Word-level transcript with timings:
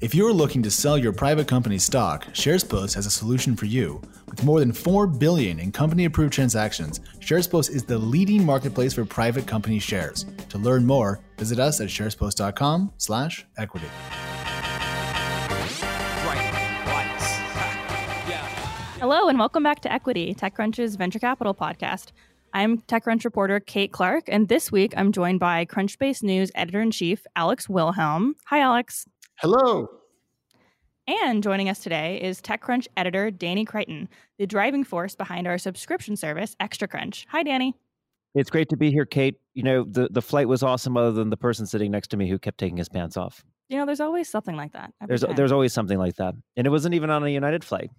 If 0.00 0.12
you're 0.12 0.32
looking 0.32 0.60
to 0.64 0.72
sell 0.72 0.98
your 0.98 1.12
private 1.12 1.46
company 1.46 1.78
stock, 1.78 2.24
SharesPost 2.32 2.94
has 2.94 3.06
a 3.06 3.10
solution 3.10 3.54
for 3.54 3.66
you. 3.66 4.02
With 4.28 4.42
more 4.42 4.58
than 4.58 4.72
4 4.72 5.06
billion 5.06 5.60
in 5.60 5.70
company-approved 5.70 6.32
transactions, 6.32 6.98
SharesPost 7.20 7.70
is 7.70 7.84
the 7.84 7.96
leading 7.96 8.44
marketplace 8.44 8.92
for 8.94 9.04
private 9.04 9.46
company 9.46 9.78
shares. 9.78 10.26
To 10.48 10.58
learn 10.58 10.84
more, 10.84 11.20
visit 11.38 11.60
us 11.60 11.80
at 11.80 11.90
sharespost.com/equity. 11.90 13.86
Hello 18.98 19.28
and 19.28 19.38
welcome 19.38 19.62
back 19.62 19.80
to 19.82 19.92
Equity, 19.92 20.34
TechCrunch's 20.34 20.96
venture 20.96 21.20
capital 21.20 21.54
podcast. 21.54 22.08
I'm 22.52 22.78
TechCrunch 22.82 23.24
reporter 23.24 23.60
Kate 23.60 23.92
Clark, 23.92 24.24
and 24.28 24.48
this 24.48 24.72
week 24.72 24.92
I'm 24.96 25.12
joined 25.12 25.40
by 25.40 25.64
Crunchbase 25.64 26.22
News 26.22 26.50
editor 26.54 26.80
in 26.80 26.90
chief 26.90 27.26
Alex 27.36 27.68
Wilhelm. 27.68 28.34
Hi, 28.46 28.60
Alex. 28.60 29.06
Hello. 29.44 29.90
And 31.06 31.42
joining 31.42 31.68
us 31.68 31.80
today 31.80 32.18
is 32.22 32.40
TechCrunch 32.40 32.86
editor 32.96 33.30
Danny 33.30 33.66
Crichton, 33.66 34.08
the 34.38 34.46
driving 34.46 34.84
force 34.84 35.14
behind 35.14 35.46
our 35.46 35.58
subscription 35.58 36.16
service, 36.16 36.56
ExtraCrunch. 36.62 37.26
Hi, 37.28 37.42
Danny. 37.42 37.74
It's 38.34 38.48
great 38.48 38.70
to 38.70 38.78
be 38.78 38.90
here, 38.90 39.04
Kate. 39.04 39.38
You 39.52 39.62
know, 39.62 39.84
the, 39.84 40.08
the 40.10 40.22
flight 40.22 40.48
was 40.48 40.62
awesome, 40.62 40.96
other 40.96 41.12
than 41.12 41.28
the 41.28 41.36
person 41.36 41.66
sitting 41.66 41.90
next 41.90 42.08
to 42.12 42.16
me 42.16 42.26
who 42.26 42.38
kept 42.38 42.56
taking 42.56 42.78
his 42.78 42.88
pants 42.88 43.18
off. 43.18 43.44
You 43.68 43.76
know, 43.76 43.84
there's 43.84 44.00
always 44.00 44.30
something 44.30 44.56
like 44.56 44.72
that. 44.72 44.94
There's 45.06 45.20
time. 45.20 45.36
there's 45.36 45.52
always 45.52 45.74
something 45.74 45.98
like 45.98 46.16
that, 46.16 46.34
and 46.56 46.66
it 46.66 46.70
wasn't 46.70 46.94
even 46.94 47.10
on 47.10 47.22
a 47.22 47.28
United 47.28 47.64
flight. 47.64 47.90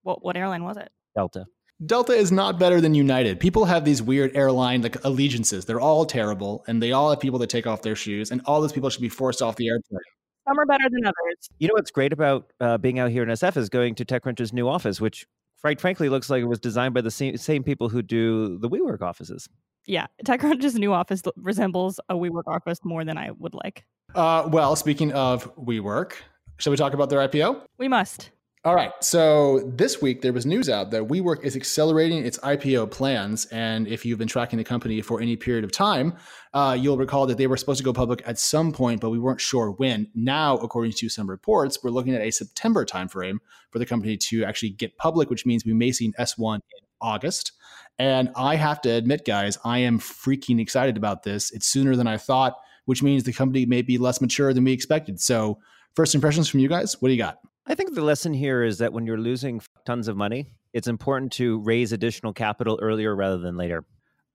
What 0.00 0.24
what 0.24 0.34
airline 0.34 0.64
was 0.64 0.78
it? 0.78 0.88
Delta. 1.14 1.44
Delta 1.84 2.14
is 2.14 2.32
not 2.32 2.58
better 2.58 2.80
than 2.80 2.94
United. 2.94 3.38
People 3.38 3.66
have 3.66 3.84
these 3.84 4.00
weird 4.00 4.34
airline 4.34 4.80
like 4.80 5.04
allegiances. 5.04 5.66
They're 5.66 5.78
all 5.78 6.06
terrible, 6.06 6.64
and 6.66 6.82
they 6.82 6.92
all 6.92 7.10
have 7.10 7.20
people 7.20 7.38
that 7.40 7.50
take 7.50 7.66
off 7.66 7.82
their 7.82 7.96
shoes, 7.96 8.30
and 8.30 8.40
all 8.46 8.62
those 8.62 8.72
people 8.72 8.88
should 8.88 9.02
be 9.02 9.10
forced 9.10 9.42
off 9.42 9.56
the 9.56 9.68
airplane. 9.68 10.00
Some 10.48 10.58
are 10.58 10.66
better 10.66 10.84
than 10.90 11.04
others. 11.04 11.48
You 11.58 11.68
know 11.68 11.74
what's 11.74 11.90
great 11.90 12.12
about 12.12 12.52
uh, 12.60 12.78
being 12.78 12.98
out 12.98 13.10
here 13.10 13.22
in 13.22 13.28
SF 13.28 13.56
is 13.56 13.68
going 13.68 13.94
to 13.96 14.04
TechCrunch's 14.04 14.52
new 14.52 14.68
office, 14.68 15.00
which 15.00 15.26
quite 15.60 15.80
frankly 15.80 16.08
looks 16.08 16.30
like 16.30 16.42
it 16.42 16.46
was 16.46 16.58
designed 16.58 16.94
by 16.94 17.00
the 17.00 17.10
same, 17.10 17.36
same 17.36 17.62
people 17.62 17.88
who 17.88 18.02
do 18.02 18.58
the 18.58 18.68
WeWork 18.68 19.02
offices. 19.02 19.48
Yeah, 19.86 20.06
TechCrunch's 20.24 20.74
new 20.74 20.92
office 20.92 21.22
resembles 21.36 22.00
a 22.08 22.14
WeWork 22.14 22.44
office 22.46 22.78
more 22.84 23.04
than 23.04 23.18
I 23.18 23.30
would 23.38 23.54
like. 23.54 23.84
Uh, 24.14 24.48
well, 24.50 24.76
speaking 24.76 25.12
of 25.12 25.54
WeWork, 25.56 26.12
shall 26.58 26.70
we 26.70 26.76
talk 26.76 26.94
about 26.94 27.10
their 27.10 27.26
IPO? 27.26 27.62
We 27.78 27.88
must. 27.88 28.30
All 28.62 28.74
right. 28.74 28.92
So 29.00 29.60
this 29.74 30.02
week 30.02 30.20
there 30.20 30.34
was 30.34 30.44
news 30.44 30.68
out 30.68 30.90
that 30.90 31.04
WeWork 31.04 31.42
is 31.42 31.56
accelerating 31.56 32.26
its 32.26 32.36
IPO 32.40 32.90
plans, 32.90 33.46
and 33.46 33.88
if 33.88 34.04
you've 34.04 34.18
been 34.18 34.28
tracking 34.28 34.58
the 34.58 34.64
company 34.64 35.00
for 35.00 35.18
any 35.18 35.34
period 35.34 35.64
of 35.64 35.72
time, 35.72 36.14
uh, 36.52 36.76
you'll 36.78 36.98
recall 36.98 37.26
that 37.28 37.38
they 37.38 37.46
were 37.46 37.56
supposed 37.56 37.78
to 37.78 37.84
go 37.84 37.94
public 37.94 38.22
at 38.26 38.38
some 38.38 38.70
point, 38.70 39.00
but 39.00 39.08
we 39.08 39.18
weren't 39.18 39.40
sure 39.40 39.70
when. 39.70 40.08
Now, 40.14 40.58
according 40.58 40.92
to 40.92 41.08
some 41.08 41.30
reports, 41.30 41.78
we're 41.82 41.88
looking 41.88 42.14
at 42.14 42.20
a 42.20 42.30
September 42.30 42.84
timeframe 42.84 43.38
for 43.70 43.78
the 43.78 43.86
company 43.86 44.18
to 44.18 44.44
actually 44.44 44.70
get 44.70 44.98
public, 44.98 45.30
which 45.30 45.46
means 45.46 45.64
we 45.64 45.72
may 45.72 45.90
see 45.90 46.04
an 46.04 46.12
S1 46.18 46.56
in 46.56 46.86
August. 47.00 47.52
And 47.98 48.30
I 48.36 48.56
have 48.56 48.82
to 48.82 48.90
admit, 48.90 49.24
guys, 49.24 49.56
I 49.64 49.78
am 49.78 49.98
freaking 49.98 50.60
excited 50.60 50.98
about 50.98 51.22
this. 51.22 51.50
It's 51.52 51.66
sooner 51.66 51.96
than 51.96 52.06
I 52.06 52.18
thought, 52.18 52.58
which 52.84 53.02
means 53.02 53.24
the 53.24 53.32
company 53.32 53.64
may 53.64 53.80
be 53.80 53.96
less 53.96 54.20
mature 54.20 54.52
than 54.52 54.64
we 54.64 54.72
expected. 54.72 55.18
So, 55.18 55.60
first 55.96 56.14
impressions 56.14 56.46
from 56.50 56.60
you 56.60 56.68
guys. 56.68 57.00
What 57.00 57.08
do 57.08 57.14
you 57.14 57.18
got? 57.18 57.38
I 57.66 57.74
think 57.74 57.94
the 57.94 58.02
lesson 58.02 58.34
here 58.34 58.62
is 58.62 58.78
that 58.78 58.92
when 58.92 59.06
you're 59.06 59.18
losing 59.18 59.60
tons 59.84 60.08
of 60.08 60.16
money, 60.16 60.52
it's 60.72 60.88
important 60.88 61.32
to 61.32 61.60
raise 61.60 61.92
additional 61.92 62.32
capital 62.32 62.78
earlier 62.82 63.14
rather 63.14 63.38
than 63.38 63.56
later. 63.56 63.84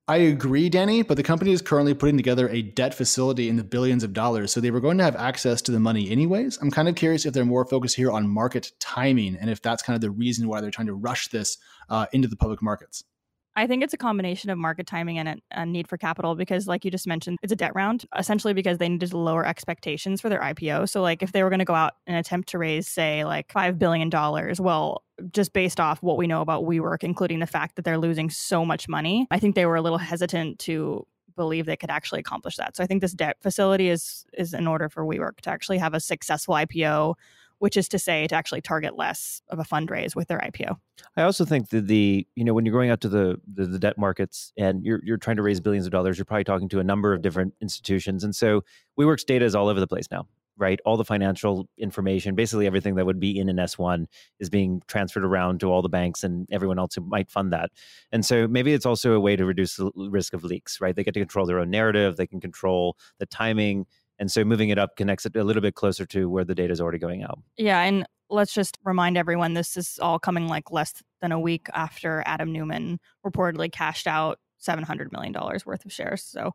I 0.08 0.18
agree, 0.18 0.70
Danny, 0.70 1.02
but 1.02 1.18
the 1.18 1.24
company 1.24 1.52
is 1.52 1.64
currently 1.64 1.96
putting 1.96 2.16
together 2.16 2.48
a 2.50 2.62
debt 2.62 2.94
facility 2.94 3.50
in 3.50 3.56
the 3.56 3.64
billions 3.64 4.04
of 4.04 4.14
dollars, 4.14 4.52
so 4.52 4.62
they 4.62 4.70
were 4.70 4.80
going 4.80 5.00
to 5.00 5.04
have 5.04 5.16
access 5.16 5.64
to 5.64 5.72
the 5.72 5.80
money 5.80 6.12
anyways. 6.12 6.60
I'm 6.62 6.70
kind 6.70 6.88
of 6.88 6.94
curious 6.94 7.26
if 7.26 7.34
they're 7.34 7.44
more 7.44 7.66
focused 7.66 7.96
here 7.96 8.12
on 8.12 8.28
market 8.28 8.72
timing 8.80 9.36
and 9.36 9.50
if 9.50 9.64
that's 9.64 9.82
kind 9.82 9.96
of 9.96 10.02
the 10.02 10.12
reason 10.12 10.48
why 10.48 10.62
they're 10.62 10.70
trying 10.70 10.88
to 10.88 10.94
rush 10.94 11.30
this 11.30 11.58
uh, 11.90 12.06
into 12.14 12.28
the 12.28 12.36
public 12.36 12.62
markets. 12.62 13.04
I 13.56 13.68
think 13.68 13.84
it's 13.84 13.94
a 13.94 13.98
combination 13.98 14.50
of 14.50 14.58
market 14.58 14.86
timing 14.86 15.18
and 15.18 15.42
a, 15.52 15.66
need 15.66 15.88
for 15.88 15.98
capital 15.98 16.36
because, 16.36 16.68
like 16.68 16.84
you 16.84 16.92
just 16.92 17.08
mentioned, 17.08 17.38
it's 17.42 17.54
a 17.54 17.56
debt 17.56 17.74
round, 17.74 18.06
essentially 18.18 18.54
because 18.54 18.78
they 18.78 18.90
needed 18.90 19.12
to 19.12 19.18
lower 19.18 19.46
expectations 19.46 20.20
for 20.22 20.30
their 20.30 20.42
IPO. 20.42 20.90
So, 20.90 21.02
like, 21.02 21.24
if 21.24 21.32
they 21.32 21.44
were 21.44 21.50
going 21.50 21.60
to 21.60 21.66
go 21.66 21.74
out 21.74 21.94
and 22.06 22.18
attempt 22.18 22.50
to 22.50 22.58
raise, 22.58 22.88
say, 22.88 23.24
like 23.24 23.48
$5 23.48 23.80
billion, 23.80 24.10
well, 24.60 25.04
just 25.32 25.54
based 25.54 25.80
off 25.80 26.04
what 26.04 26.18
we 26.18 26.28
know 26.28 26.42
about 26.42 26.64
WeWork, 26.64 27.04
including 27.04 27.40
the 27.40 27.48
fact 27.48 27.76
that 27.78 27.86
they're 27.86 27.98
losing 27.98 28.30
so 28.30 28.66
much 28.66 28.90
money, 28.90 29.28
I 29.32 29.40
think 29.40 29.56
they 29.56 29.66
were 29.66 29.78
a 29.78 29.82
little 29.82 29.98
hesitant 29.98 30.60
to 30.60 31.08
believe 31.36 31.66
they 31.66 31.78
could 31.78 31.90
actually 31.90 32.20
accomplish 32.20 32.56
that. 32.58 32.76
So 32.76 32.84
I 32.84 32.88
think 32.88 33.02
this 33.02 33.14
debt 33.14 33.38
facility 33.42 33.90
is 33.90 34.26
is 34.38 34.54
in 34.54 34.68
order 34.68 34.90
for 34.90 35.06
WeWork 35.06 35.42
to 35.42 35.50
actually 35.50 35.78
have 35.78 35.94
a 35.94 36.00
successful 36.00 36.56
IPO 36.56 37.16
which 37.60 37.78
is 37.78 37.88
to 37.90 38.00
say 38.00 38.28
to 38.28 38.36
actually 38.36 38.62
target 38.62 38.98
less 38.98 39.42
of 39.50 39.60
a 39.60 39.64
fundraise 39.64 40.16
with 40.16 40.28
their 40.28 40.40
IPO. 40.40 40.78
I 41.18 41.24
also 41.24 41.46
think 41.46 41.70
that 41.70 41.88
the 41.88 42.28
you 42.36 42.44
know 42.44 42.54
when 42.54 42.66
you're 42.66 42.74
going 42.74 42.90
out 42.90 43.02
to 43.02 43.10
the, 43.10 43.40
the 43.52 43.66
the, 43.66 43.80
debt 43.80 43.98
markets 43.98 44.54
and 44.58 44.84
you're 44.84 45.02
you're 45.04 45.18
trying 45.18 45.38
to 45.38 45.44
raise 45.44 45.60
billions 45.60 45.86
of 45.86 45.92
dollars, 45.92 46.18
you're 46.18 46.26
probably 46.26 46.44
talking 46.44 46.70
to 46.70 46.80
a 46.80 46.84
number 46.84 47.14
of 47.14 47.22
different 47.22 47.54
institutions, 47.62 48.24
and 48.24 48.36
so 48.36 48.64
WeWork's 49.00 49.24
data 49.24 49.46
is 49.46 49.56
all 49.56 49.68
over 49.68 49.80
the 49.80 49.88
place 49.88 50.08
now. 50.12 50.28
Right, 50.58 50.80
all 50.86 50.96
the 50.96 51.04
financial 51.04 51.68
information, 51.78 52.34
basically 52.34 52.66
everything 52.66 52.96
that 52.96 53.06
would 53.06 53.20
be 53.20 53.38
in 53.38 53.50
an 53.50 53.58
S1 53.58 54.06
is 54.40 54.50
being 54.50 54.82
transferred 54.88 55.26
around 55.26 55.60
to 55.60 55.70
all 55.70 55.82
the 55.82 55.90
banks 55.90 56.24
and 56.24 56.48
everyone 56.50 56.80
else 56.80 56.96
who 56.96 57.02
might 57.02 57.30
fund 57.30 57.52
that. 57.52 57.72
And 58.14 58.26
so 58.26 58.48
maybe 58.48 58.72
it's 58.72 58.86
also 58.86 59.12
a 59.12 59.20
way 59.20 59.36
to 59.36 59.44
reduce 59.44 59.76
the 59.76 59.92
risk 59.98 60.34
of 60.34 60.46
leaks, 60.46 60.80
right? 60.80 60.96
They 60.96 61.04
get 61.04 61.14
to 61.16 61.20
control 61.20 61.46
their 61.46 61.60
own 61.60 61.72
narrative, 61.72 62.16
they 62.16 62.26
can 62.26 62.40
control 62.40 62.96
the 63.20 63.26
timing, 63.26 63.86
and 64.20 64.32
so 64.32 64.44
moving 64.44 64.70
it 64.70 64.78
up 64.78 64.96
connects 64.96 65.26
it 65.26 65.36
a 65.36 65.44
little 65.44 65.62
bit 65.62 65.76
closer 65.76 66.06
to 66.08 66.30
where 66.30 66.46
the 66.46 66.56
data 66.56 66.72
is 66.72 66.82
already 66.82 67.00
going 67.00 67.24
out. 67.24 67.40
Yeah. 67.58 67.82
And 67.82 68.06
let's 68.30 68.54
just 68.54 68.78
remind 68.84 69.18
everyone 69.18 69.54
this 69.54 69.78
is 69.78 70.00
all 70.02 70.20
coming 70.20 70.48
like 70.48 70.72
less 70.72 71.04
than 71.22 71.32
a 71.32 71.40
week 71.40 71.68
after 71.74 72.24
Adam 72.26 72.52
Neumann 72.52 73.00
reportedly 73.26 73.72
cashed 73.72 74.08
out 74.08 74.40
$700 74.66 75.12
million 75.12 75.34
worth 75.66 75.86
of 75.86 75.92
shares. 75.92 76.24
So 76.24 76.52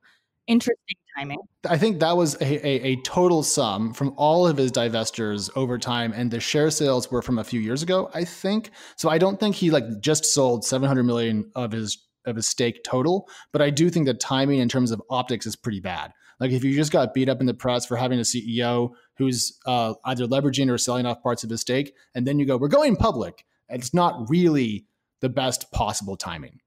interesting 0.47 0.97
timing. 1.17 1.39
I 1.69 1.79
think 1.79 2.01
that 2.01 2.17
was 2.17 2.35
a, 2.37 2.67
a, 2.67 2.93
a, 2.93 2.97
total 3.03 3.43
sum 3.43 3.93
from 3.93 4.15
all 4.17 4.47
of 4.47 4.57
his 4.57 4.73
divestors 4.73 5.51
over 5.55 5.79
time, 5.79 6.13
and 6.15 6.31
the 6.31 6.41
share 6.41 6.71
sales 6.71 7.11
were 7.11 7.23
from 7.23 7.39
a 7.39 7.45
few 7.45 7.61
years 7.61 7.83
ago, 7.83 8.11
I 8.15 8.25
think. 8.25 8.71
So 8.97 9.09
I 9.09 9.19
don't 9.19 9.39
think 9.39 9.55
he 9.55 9.71
like 9.71 9.85
just 10.01 10.25
sold 10.25 10.65
700 10.65 11.05
million 11.05 11.51
of 11.55 11.73
his 11.73 11.99
of 12.27 12.37
his 12.37 12.47
stake 12.47 12.85
total, 12.85 13.29
but 13.51 13.63
I 13.63 13.71
do 13.71 13.89
think 13.89 14.07
the 14.07 14.13
timing 14.13 14.59
in 14.59 14.69
terms 14.69 14.91
of 14.91 15.01
optics 15.09 15.47
is 15.47 15.57
pretty 15.57 15.81
bad. 15.81 16.13
Like 16.41 16.53
if 16.53 16.65
you 16.65 16.75
just 16.75 16.91
got 16.91 17.15
beat 17.15 17.29
up 17.29 17.41
in 17.41 17.47
the 17.47 17.55
press 17.55 17.87
for 17.87 17.97
having 17.97 18.19
a 18.19 18.23
CEO 18.23 18.93
who's 19.17 19.59
uh, 19.67 19.95
either 20.07 20.27
leveraging 20.27 20.71
or 20.71 20.79
selling 20.79 21.07
off 21.07 21.23
parts 21.23 21.45
of 21.45 21.51
his 21.51 21.61
stake, 21.61 21.95
and 22.15 22.27
then 22.27 22.39
you 22.39 22.47
go, 22.47 22.57
"We're 22.57 22.69
going 22.69 22.97
public," 22.97 23.45
it's 23.69 23.93
not 23.93 24.29
really 24.29 24.87
the 25.21 25.29
best 25.29 25.71
possible 25.71 26.17
timing. 26.17 26.61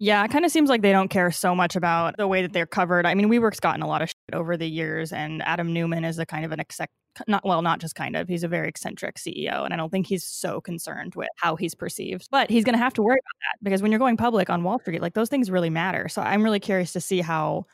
Yeah, 0.00 0.24
it 0.24 0.30
kind 0.30 0.44
of 0.44 0.52
seems 0.52 0.68
like 0.68 0.82
they 0.82 0.92
don't 0.92 1.08
care 1.08 1.32
so 1.32 1.56
much 1.56 1.74
about 1.74 2.16
the 2.16 2.28
way 2.28 2.42
that 2.42 2.52
they're 2.52 2.66
covered. 2.66 3.04
I 3.04 3.14
mean, 3.14 3.28
WeWork's 3.28 3.58
gotten 3.58 3.82
a 3.82 3.88
lot 3.88 4.00
of 4.00 4.10
shit 4.10 4.34
over 4.34 4.56
the 4.56 4.68
years, 4.68 5.12
and 5.12 5.42
Adam 5.42 5.72
Neumann 5.72 6.04
is 6.04 6.20
a 6.20 6.26
kind 6.26 6.44
of 6.44 6.52
an 6.52 6.60
exec, 6.60 6.88
not 7.26 7.44
well, 7.44 7.62
not 7.62 7.80
just 7.80 7.96
kind 7.96 8.14
of. 8.14 8.28
He's 8.28 8.44
a 8.44 8.48
very 8.48 8.68
eccentric 8.68 9.16
CEO, 9.16 9.64
and 9.64 9.74
I 9.74 9.76
don't 9.76 9.90
think 9.90 10.06
he's 10.06 10.22
so 10.22 10.60
concerned 10.60 11.16
with 11.16 11.30
how 11.36 11.56
he's 11.56 11.74
perceived. 11.74 12.28
But 12.30 12.48
he's 12.48 12.64
going 12.64 12.74
to 12.74 12.78
have 12.78 12.94
to 12.94 13.02
worry 13.02 13.18
about 13.18 13.40
that 13.40 13.64
because 13.64 13.82
when 13.82 13.90
you're 13.90 13.98
going 13.98 14.16
public 14.16 14.50
on 14.50 14.62
Wall 14.62 14.78
Street, 14.78 15.02
like 15.02 15.14
those 15.14 15.30
things 15.30 15.50
really 15.50 15.70
matter. 15.70 16.08
So 16.08 16.22
I'm 16.22 16.44
really 16.44 16.60
curious 16.60 16.92
to 16.92 17.00
see 17.00 17.20
how 17.20 17.66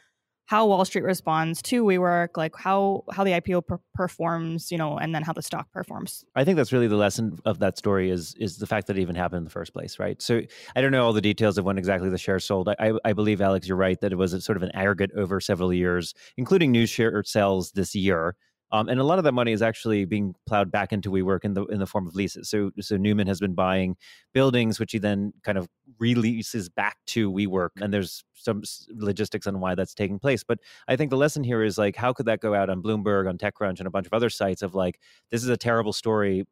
how 0.46 0.66
Wall 0.66 0.84
Street 0.84 1.04
responds 1.04 1.62
to 1.62 1.84
WeWork, 1.84 2.36
like 2.36 2.54
how 2.56 3.04
how 3.12 3.24
the 3.24 3.30
IPO 3.30 3.66
per- 3.66 3.80
performs, 3.94 4.70
you 4.70 4.78
know, 4.78 4.98
and 4.98 5.14
then 5.14 5.22
how 5.22 5.32
the 5.32 5.42
stock 5.42 5.70
performs. 5.72 6.24
I 6.34 6.44
think 6.44 6.56
that's 6.56 6.72
really 6.72 6.88
the 6.88 6.96
lesson 6.96 7.38
of 7.44 7.58
that 7.60 7.78
story 7.78 8.10
is 8.10 8.34
is 8.38 8.58
the 8.58 8.66
fact 8.66 8.86
that 8.88 8.98
it 8.98 9.00
even 9.00 9.16
happened 9.16 9.38
in 9.38 9.44
the 9.44 9.50
first 9.50 9.72
place, 9.72 9.98
right? 9.98 10.20
So 10.20 10.42
I 10.76 10.80
don't 10.80 10.92
know 10.92 11.04
all 11.04 11.12
the 11.12 11.20
details 11.20 11.56
of 11.56 11.64
when 11.64 11.78
exactly 11.78 12.10
the 12.10 12.18
shares 12.18 12.44
sold. 12.44 12.68
I, 12.68 12.92
I 13.04 13.12
believe 13.12 13.40
Alex, 13.40 13.66
you're 13.66 13.76
right 13.76 14.00
that 14.00 14.12
it 14.12 14.16
was 14.16 14.32
sort 14.44 14.56
of 14.56 14.62
an 14.62 14.70
aggregate 14.74 15.12
over 15.16 15.40
several 15.40 15.72
years, 15.72 16.14
including 16.36 16.72
new 16.72 16.86
share 16.86 17.22
sales 17.24 17.72
this 17.72 17.94
year. 17.94 18.36
Um, 18.74 18.88
and 18.88 18.98
a 18.98 19.04
lot 19.04 19.18
of 19.18 19.24
that 19.24 19.34
money 19.34 19.52
is 19.52 19.62
actually 19.62 20.04
being 20.04 20.34
plowed 20.46 20.72
back 20.72 20.92
into 20.92 21.08
WeWork 21.08 21.44
in 21.44 21.54
the 21.54 21.64
in 21.66 21.78
the 21.78 21.86
form 21.86 22.08
of 22.08 22.16
leases. 22.16 22.48
So 22.48 22.72
so 22.80 22.96
Neumann 22.96 23.28
has 23.28 23.38
been 23.38 23.54
buying 23.54 23.96
buildings, 24.32 24.80
which 24.80 24.90
he 24.90 24.98
then 24.98 25.32
kind 25.44 25.56
of 25.56 25.68
releases 26.00 26.68
back 26.68 26.96
to 27.06 27.30
WeWork, 27.30 27.68
and 27.80 27.94
there's 27.94 28.24
some 28.34 28.64
logistics 28.90 29.46
on 29.46 29.60
why 29.60 29.76
that's 29.76 29.94
taking 29.94 30.18
place. 30.18 30.42
But 30.42 30.58
I 30.88 30.96
think 30.96 31.10
the 31.10 31.16
lesson 31.16 31.44
here 31.44 31.62
is 31.62 31.78
like, 31.78 31.94
how 31.94 32.12
could 32.12 32.26
that 32.26 32.40
go 32.40 32.52
out 32.52 32.68
on 32.68 32.82
Bloomberg, 32.82 33.28
on 33.28 33.38
TechCrunch, 33.38 33.78
and 33.78 33.86
a 33.86 33.90
bunch 33.90 34.06
of 34.06 34.12
other 34.12 34.28
sites 34.28 34.60
of 34.60 34.74
like, 34.74 34.98
this 35.30 35.44
is 35.44 35.48
a 35.48 35.56
terrible 35.56 35.92
story. 35.92 36.44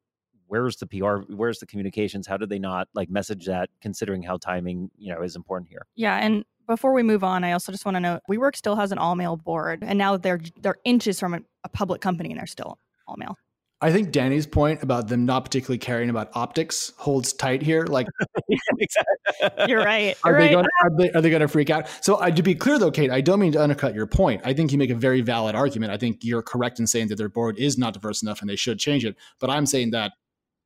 Where's 0.46 0.76
the 0.76 0.86
PR? 0.86 1.32
Where's 1.34 1.58
the 1.58 1.66
communications? 1.66 2.28
How 2.28 2.36
did 2.36 2.50
they 2.50 2.60
not 2.60 2.86
like 2.94 3.10
message 3.10 3.46
that? 3.46 3.68
Considering 3.80 4.22
how 4.22 4.36
timing, 4.36 4.92
you 4.96 5.12
know, 5.12 5.22
is 5.22 5.34
important 5.34 5.70
here. 5.70 5.86
Yeah, 5.96 6.18
and 6.18 6.44
before 6.66 6.92
we 6.92 7.02
move 7.02 7.24
on, 7.24 7.44
I 7.44 7.52
also 7.52 7.72
just 7.72 7.84
want 7.84 7.96
to 7.96 8.00
note 8.00 8.20
WeWork 8.30 8.56
still 8.56 8.76
has 8.76 8.92
an 8.92 8.98
all 8.98 9.14
male 9.14 9.36
board, 9.36 9.80
and 9.82 9.98
now 9.98 10.16
they're 10.16 10.40
they're 10.60 10.78
inches 10.84 11.18
from 11.20 11.34
a, 11.34 11.40
a 11.64 11.68
public 11.68 12.00
company, 12.00 12.30
and 12.30 12.38
they're 12.38 12.46
still 12.46 12.78
all 13.06 13.16
male. 13.16 13.36
I 13.82 13.90
think 13.90 14.12
Danny's 14.12 14.46
point 14.46 14.80
about 14.84 15.08
them 15.08 15.26
not 15.26 15.44
particularly 15.44 15.78
caring 15.78 16.08
about 16.08 16.30
optics 16.34 16.92
holds 16.98 17.32
tight 17.32 17.62
here. 17.62 17.84
Like, 17.84 18.06
you're 19.66 19.82
right. 19.82 20.16
Are 20.22 20.30
You're 20.30 20.38
they 20.38 20.46
right. 20.46 20.52
going? 20.52 20.66
Are 20.84 20.96
they, 20.96 21.10
are 21.10 21.20
they 21.20 21.30
going 21.30 21.42
to 21.42 21.48
freak 21.48 21.68
out? 21.68 21.88
So, 22.00 22.14
uh, 22.14 22.30
to 22.30 22.42
be 22.44 22.54
clear, 22.54 22.78
though, 22.78 22.92
Kate, 22.92 23.10
I 23.10 23.20
don't 23.20 23.40
mean 23.40 23.50
to 23.52 23.60
undercut 23.60 23.92
your 23.92 24.06
point. 24.06 24.40
I 24.44 24.52
think 24.52 24.70
you 24.70 24.78
make 24.78 24.90
a 24.90 24.94
very 24.94 25.20
valid 25.20 25.56
argument. 25.56 25.90
I 25.90 25.96
think 25.96 26.18
you're 26.22 26.42
correct 26.42 26.78
in 26.78 26.86
saying 26.86 27.08
that 27.08 27.16
their 27.16 27.28
board 27.28 27.58
is 27.58 27.76
not 27.76 27.92
diverse 27.92 28.22
enough 28.22 28.40
and 28.40 28.48
they 28.48 28.54
should 28.54 28.78
change 28.78 29.04
it. 29.04 29.16
But 29.40 29.50
I'm 29.50 29.66
saying 29.66 29.90
that, 29.90 30.12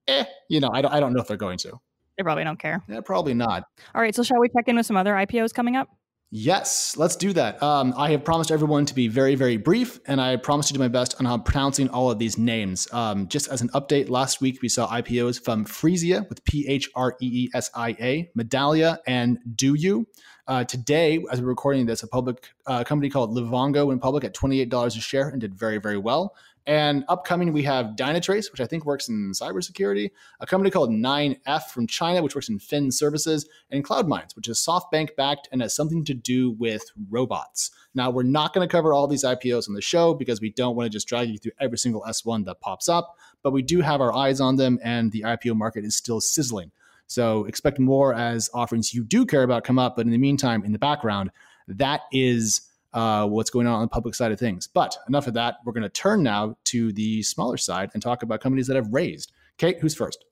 eh, 0.08 0.26
you 0.50 0.60
know, 0.60 0.68
I 0.70 0.82
don't, 0.82 0.92
I 0.92 1.00
don't 1.00 1.14
know 1.14 1.22
if 1.22 1.26
they're 1.26 1.38
going 1.38 1.58
to. 1.58 1.80
They 2.16 2.22
probably 2.22 2.44
don't 2.44 2.58
care. 2.58 2.82
Yeah, 2.88 3.00
probably 3.00 3.34
not. 3.34 3.64
All 3.94 4.00
right. 4.00 4.14
So 4.14 4.22
shall 4.22 4.40
we 4.40 4.48
check 4.48 4.68
in 4.68 4.76
with 4.76 4.86
some 4.86 4.96
other 4.96 5.12
IPOs 5.12 5.52
coming 5.52 5.76
up? 5.76 5.88
Yes, 6.32 6.96
let's 6.96 7.14
do 7.14 7.32
that. 7.34 7.62
Um, 7.62 7.94
I 7.96 8.10
have 8.10 8.24
promised 8.24 8.50
everyone 8.50 8.84
to 8.86 8.94
be 8.94 9.06
very, 9.06 9.36
very 9.36 9.56
brief, 9.56 10.00
and 10.06 10.20
I 10.20 10.34
promise 10.36 10.66
to 10.66 10.72
do 10.72 10.80
my 10.80 10.88
best 10.88 11.14
on 11.20 11.24
how 11.24 11.38
pronouncing 11.38 11.88
all 11.88 12.10
of 12.10 12.18
these 12.18 12.36
names. 12.36 12.88
Um, 12.92 13.28
just 13.28 13.46
as 13.48 13.62
an 13.62 13.68
update, 13.70 14.08
last 14.08 14.40
week 14.40 14.60
we 14.60 14.68
saw 14.68 14.88
IPOs 14.88 15.40
from 15.42 15.64
Phreesia 15.64 16.28
with 16.28 16.44
P 16.44 16.66
H 16.66 16.90
R 16.96 17.16
E 17.22 17.44
E 17.44 17.50
S 17.54 17.70
I 17.74 17.90
A, 18.00 18.30
Medallia, 18.36 18.98
and 19.06 19.38
DouYu. 19.54 20.04
Uh, 20.48 20.62
today, 20.62 21.24
as 21.32 21.40
we're 21.40 21.48
recording 21.48 21.86
this, 21.86 22.04
a 22.04 22.06
public 22.06 22.50
uh, 22.68 22.84
company 22.84 23.10
called 23.10 23.36
Livongo 23.36 23.88
went 23.88 24.00
public 24.00 24.22
at 24.22 24.32
$28 24.32 24.86
a 24.86 25.00
share 25.00 25.28
and 25.28 25.40
did 25.40 25.52
very, 25.52 25.78
very 25.78 25.98
well. 25.98 26.36
And 26.68 27.04
upcoming, 27.08 27.52
we 27.52 27.62
have 27.62 27.96
Dynatrace, 27.96 28.50
which 28.52 28.60
I 28.60 28.66
think 28.66 28.84
works 28.84 29.08
in 29.08 29.32
cybersecurity, 29.32 30.10
a 30.40 30.46
company 30.46 30.70
called 30.70 30.90
9F 30.90 31.64
from 31.70 31.86
China, 31.88 32.22
which 32.22 32.34
works 32.36 32.48
in 32.48 32.60
fin 32.60 32.92
services, 32.92 33.48
and 33.70 33.84
CloudMinds, 33.84 34.36
which 34.36 34.48
is 34.48 34.58
SoftBank 34.58 35.16
backed 35.16 35.48
and 35.50 35.62
has 35.62 35.74
something 35.74 36.04
to 36.04 36.14
do 36.14 36.52
with 36.52 36.90
robots. 37.08 37.72
Now, 37.94 38.10
we're 38.10 38.24
not 38.24 38.52
going 38.52 38.66
to 38.66 38.70
cover 38.70 38.92
all 38.92 39.08
these 39.08 39.24
IPOs 39.24 39.68
on 39.68 39.74
the 39.74 39.80
show 39.80 40.14
because 40.14 40.40
we 40.40 40.50
don't 40.50 40.76
want 40.76 40.86
to 40.86 40.90
just 40.90 41.08
drag 41.08 41.28
you 41.28 41.38
through 41.38 41.52
every 41.60 41.78
single 41.78 42.04
S1 42.08 42.44
that 42.44 42.60
pops 42.60 42.88
up, 42.88 43.16
but 43.42 43.52
we 43.52 43.62
do 43.62 43.80
have 43.80 44.00
our 44.00 44.12
eyes 44.12 44.40
on 44.40 44.56
them, 44.56 44.78
and 44.82 45.10
the 45.10 45.22
IPO 45.22 45.56
market 45.56 45.84
is 45.84 45.96
still 45.96 46.20
sizzling. 46.20 46.70
So 47.06 47.44
expect 47.44 47.78
more 47.78 48.14
as 48.14 48.50
offerings 48.52 48.92
you 48.92 49.04
do 49.04 49.24
care 49.24 49.42
about 49.42 49.64
come 49.64 49.78
up. 49.78 49.96
But 49.96 50.06
in 50.06 50.12
the 50.12 50.18
meantime, 50.18 50.64
in 50.64 50.72
the 50.72 50.78
background, 50.78 51.30
that 51.68 52.02
is 52.12 52.62
uh, 52.92 53.26
what's 53.26 53.50
going 53.50 53.66
on 53.66 53.74
on 53.74 53.82
the 53.82 53.88
public 53.88 54.14
side 54.14 54.32
of 54.32 54.38
things. 54.38 54.66
But 54.66 54.96
enough 55.08 55.26
of 55.26 55.34
that. 55.34 55.56
We're 55.64 55.72
going 55.72 55.82
to 55.82 55.88
turn 55.88 56.22
now 56.22 56.56
to 56.64 56.92
the 56.92 57.22
smaller 57.22 57.56
side 57.56 57.90
and 57.92 58.02
talk 58.02 58.22
about 58.22 58.40
companies 58.40 58.66
that 58.68 58.76
have 58.76 58.92
raised. 58.92 59.32
Kate, 59.58 59.78
who's 59.80 59.94
first? 59.94 60.24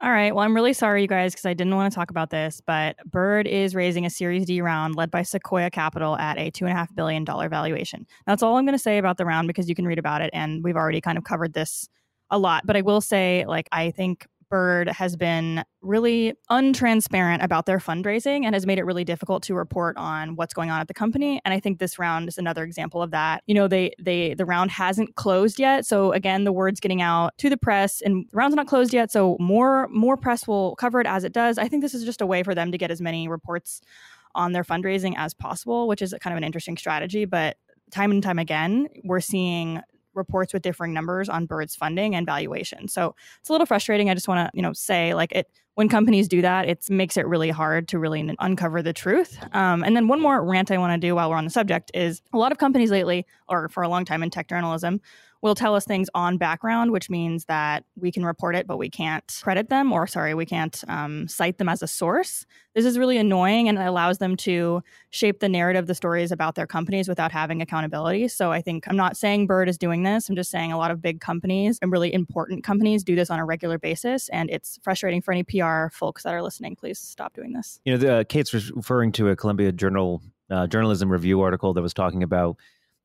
All 0.00 0.12
right. 0.12 0.32
Well, 0.32 0.44
I'm 0.44 0.54
really 0.54 0.74
sorry, 0.74 1.02
you 1.02 1.08
guys, 1.08 1.32
because 1.32 1.46
I 1.46 1.54
didn't 1.54 1.74
want 1.74 1.92
to 1.92 1.94
talk 1.94 2.10
about 2.10 2.30
this, 2.30 2.60
but 2.64 2.96
Bird 3.04 3.48
is 3.48 3.74
raising 3.74 4.06
a 4.06 4.10
Series 4.10 4.46
D 4.46 4.60
round 4.60 4.94
led 4.94 5.10
by 5.10 5.22
Sequoia 5.22 5.70
Capital 5.70 6.16
at 6.18 6.38
a 6.38 6.52
$2.5 6.52 6.94
billion 6.94 7.24
valuation. 7.24 8.06
That's 8.24 8.40
all 8.42 8.56
I'm 8.56 8.64
going 8.64 8.76
to 8.76 8.82
say 8.82 8.98
about 8.98 9.16
the 9.16 9.24
round 9.24 9.48
because 9.48 9.68
you 9.68 9.74
can 9.74 9.86
read 9.86 9.98
about 9.98 10.20
it. 10.20 10.30
And 10.32 10.62
we've 10.62 10.76
already 10.76 11.00
kind 11.00 11.18
of 11.18 11.24
covered 11.24 11.52
this 11.52 11.88
a 12.30 12.38
lot. 12.38 12.64
But 12.64 12.76
I 12.76 12.82
will 12.82 13.00
say, 13.00 13.44
like, 13.48 13.68
I 13.72 13.90
think 13.90 14.28
Bird 14.50 14.88
has 14.88 15.16
been 15.16 15.64
really 15.80 16.34
untransparent 16.50 17.42
about 17.42 17.66
their 17.66 17.78
fundraising 17.78 18.44
and 18.44 18.54
has 18.54 18.66
made 18.66 18.78
it 18.78 18.84
really 18.84 19.04
difficult 19.04 19.42
to 19.44 19.54
report 19.54 19.96
on 19.96 20.36
what's 20.36 20.54
going 20.54 20.70
on 20.70 20.80
at 20.80 20.88
the 20.88 20.94
company. 20.94 21.40
And 21.44 21.54
I 21.54 21.60
think 21.60 21.78
this 21.78 21.98
round 21.98 22.28
is 22.28 22.38
another 22.38 22.64
example 22.64 23.02
of 23.02 23.10
that. 23.10 23.42
You 23.46 23.54
know, 23.54 23.68
they 23.68 23.92
they 23.98 24.34
the 24.34 24.44
round 24.44 24.70
hasn't 24.70 25.16
closed 25.16 25.58
yet. 25.58 25.86
So 25.86 26.12
again, 26.12 26.44
the 26.44 26.52
word's 26.52 26.80
getting 26.80 27.02
out 27.02 27.36
to 27.38 27.50
the 27.50 27.56
press 27.56 28.00
and 28.00 28.26
the 28.30 28.36
round's 28.36 28.56
not 28.56 28.66
closed 28.66 28.92
yet. 28.92 29.10
So 29.10 29.36
more 29.38 29.88
more 29.88 30.16
press 30.16 30.46
will 30.46 30.76
cover 30.76 31.00
it 31.00 31.06
as 31.06 31.24
it 31.24 31.32
does. 31.32 31.58
I 31.58 31.68
think 31.68 31.82
this 31.82 31.94
is 31.94 32.04
just 32.04 32.20
a 32.20 32.26
way 32.26 32.42
for 32.42 32.54
them 32.54 32.72
to 32.72 32.78
get 32.78 32.90
as 32.90 33.00
many 33.00 33.28
reports 33.28 33.80
on 34.34 34.52
their 34.52 34.64
fundraising 34.64 35.14
as 35.16 35.34
possible, 35.34 35.88
which 35.88 36.02
is 36.02 36.14
kind 36.20 36.32
of 36.32 36.38
an 36.38 36.44
interesting 36.44 36.76
strategy. 36.76 37.24
But 37.24 37.56
time 37.90 38.10
and 38.10 38.22
time 38.22 38.38
again, 38.38 38.88
we're 39.04 39.20
seeing 39.20 39.80
reports 40.14 40.52
with 40.52 40.62
differing 40.62 40.92
numbers 40.92 41.28
on 41.28 41.46
Bird's 41.46 41.74
funding 41.76 42.14
and 42.14 42.26
valuation. 42.26 42.88
So 42.88 43.14
it's 43.40 43.48
a 43.48 43.52
little 43.52 43.66
frustrating. 43.66 44.10
I 44.10 44.14
just 44.14 44.28
want 44.28 44.46
to, 44.46 44.56
you 44.56 44.62
know, 44.62 44.72
say 44.72 45.14
like 45.14 45.32
it 45.32 45.48
when 45.78 45.88
companies 45.88 46.26
do 46.26 46.42
that, 46.42 46.68
it 46.68 46.90
makes 46.90 47.16
it 47.16 47.24
really 47.24 47.50
hard 47.50 47.86
to 47.86 48.00
really 48.00 48.34
uncover 48.40 48.82
the 48.82 48.92
truth. 48.92 49.38
Um, 49.52 49.84
and 49.84 49.94
then 49.94 50.08
one 50.08 50.20
more 50.20 50.44
rant 50.44 50.72
I 50.72 50.78
want 50.78 51.00
to 51.00 51.06
do 51.06 51.14
while 51.14 51.30
we're 51.30 51.36
on 51.36 51.44
the 51.44 51.50
subject 51.50 51.92
is 51.94 52.20
a 52.32 52.36
lot 52.36 52.50
of 52.50 52.58
companies 52.58 52.90
lately, 52.90 53.24
or 53.48 53.68
for 53.68 53.84
a 53.84 53.88
long 53.88 54.04
time 54.04 54.24
in 54.24 54.30
tech 54.30 54.48
journalism, 54.48 55.00
will 55.40 55.54
tell 55.54 55.74
us 55.74 55.84
things 55.84 56.08
on 56.14 56.36
background, 56.36 56.90
which 56.90 57.08
means 57.08 57.44
that 57.44 57.84
we 57.96 58.10
can 58.10 58.24
report 58.24 58.56
it, 58.56 58.66
but 58.66 58.76
we 58.76 58.90
can't 58.90 59.40
credit 59.42 59.68
them, 59.68 59.92
or 59.92 60.06
sorry, 60.06 60.34
we 60.34 60.44
can't 60.44 60.82
um, 60.88 61.28
cite 61.28 61.58
them 61.58 61.68
as 61.68 61.82
a 61.82 61.86
source. 61.86 62.44
This 62.74 62.84
is 62.84 62.98
really 62.98 63.18
annoying 63.18 63.68
and 63.68 63.78
it 63.78 63.86
allows 63.86 64.18
them 64.18 64.36
to 64.38 64.82
shape 65.10 65.40
the 65.40 65.48
narrative, 65.48 65.86
the 65.86 65.94
stories 65.94 66.32
about 66.32 66.54
their 66.54 66.66
companies 66.66 67.08
without 67.08 67.32
having 67.32 67.62
accountability. 67.62 68.28
So 68.28 68.52
I 68.52 68.60
think 68.60 68.86
I'm 68.88 68.96
not 68.96 69.16
saying 69.16 69.46
Bird 69.46 69.68
is 69.68 69.78
doing 69.78 70.02
this. 70.02 70.28
I'm 70.28 70.36
just 70.36 70.50
saying 70.50 70.72
a 70.72 70.78
lot 70.78 70.90
of 70.90 71.00
big 71.00 71.20
companies 71.20 71.78
and 71.82 71.92
really 71.92 72.12
important 72.12 72.64
companies 72.64 73.04
do 73.04 73.14
this 73.14 73.30
on 73.30 73.38
a 73.38 73.44
regular 73.44 73.78
basis. 73.78 74.28
And 74.30 74.50
it's 74.50 74.78
frustrating 74.82 75.22
for 75.22 75.32
any 75.32 75.44
PR 75.44 75.88
folks 75.92 76.24
that 76.24 76.34
are 76.34 76.42
listening. 76.42 76.76
Please 76.76 76.98
stop 76.98 77.34
doing 77.34 77.52
this. 77.52 77.80
You 77.84 77.92
know, 77.92 77.98
the, 77.98 78.14
uh, 78.14 78.24
Kate's 78.24 78.52
referring 78.54 79.12
to 79.12 79.28
a 79.28 79.36
Columbia 79.36 79.72
Journal 79.72 80.22
uh, 80.50 80.66
journalism 80.66 81.10
review 81.10 81.40
article 81.40 81.74
that 81.74 81.82
was 81.82 81.94
talking 81.94 82.22
about 82.22 82.56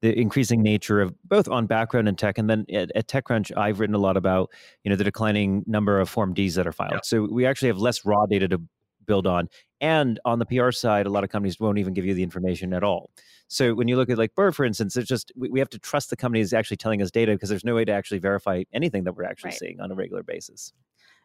the 0.04 0.20
increasing 0.20 0.62
nature 0.62 1.00
of 1.00 1.16
both 1.24 1.48
on 1.48 1.66
background 1.66 2.10
and 2.10 2.20
tech, 2.20 2.38
and 2.38 2.50
then 2.50 2.66
at, 2.74 2.92
at, 2.94 3.08
TechCrunch, 3.08 3.56
I've 3.56 3.80
written 3.80 3.96
a 3.96 4.00
lot 4.00 4.18
about 4.18 4.52
you 4.84 4.90
know 4.90 4.98
the 4.98 5.04
declining 5.06 5.64
number 5.66 5.98
of 5.98 6.10
Form 6.10 6.34
Ds 6.34 6.56
that 6.56 6.68
are 6.68 6.74
filed. 6.74 6.92
Yeah. 6.92 7.00
So 7.04 7.26
we 7.32 7.46
actually 7.46 7.70
have 7.70 7.78
less 7.78 8.04
raw 8.04 8.26
data 8.26 8.50
to 8.50 8.62
build 9.06 9.26
on, 9.26 9.48
and 9.80 10.20
on 10.26 10.40
the 10.40 10.46
PR 10.46 10.72
side, 10.72 11.06
a 11.06 11.10
lot 11.10 11.24
of 11.24 11.30
companies 11.30 11.58
won't 11.58 11.78
even 11.78 11.94
give 11.94 12.06
you 12.06 12.14
the 12.14 12.22
information 12.22 12.74
at 12.74 12.84
all. 12.84 13.12
So 13.48 13.74
when 13.74 13.88
you 13.88 13.96
look 13.96 14.10
at 14.10 14.18
like 14.18 14.36
Bird, 14.36 14.58
for 14.58 14.66
instance, 14.66 14.98
it's 14.98 15.08
just 15.08 15.32
we, 15.38 15.48
we 15.48 15.60
have 15.60 15.70
to 15.70 15.80
trust 15.80 16.10
the 16.10 16.18
company 16.18 16.42
is 16.42 16.52
actually 16.52 16.78
telling 16.78 17.02
us 17.02 17.10
data 17.10 17.32
because 17.32 17.48
there's 17.48 17.64
no 17.64 17.74
way 17.74 17.86
to 17.86 17.94
actually 17.94 18.20
verify 18.20 18.64
anything 18.74 19.06
that 19.06 19.14
we're 19.16 19.24
actually 19.24 19.52
right. 19.52 19.60
seeing 19.60 19.80
on 19.80 19.90
a 19.90 19.96
regular 19.96 20.22
basis 20.22 20.74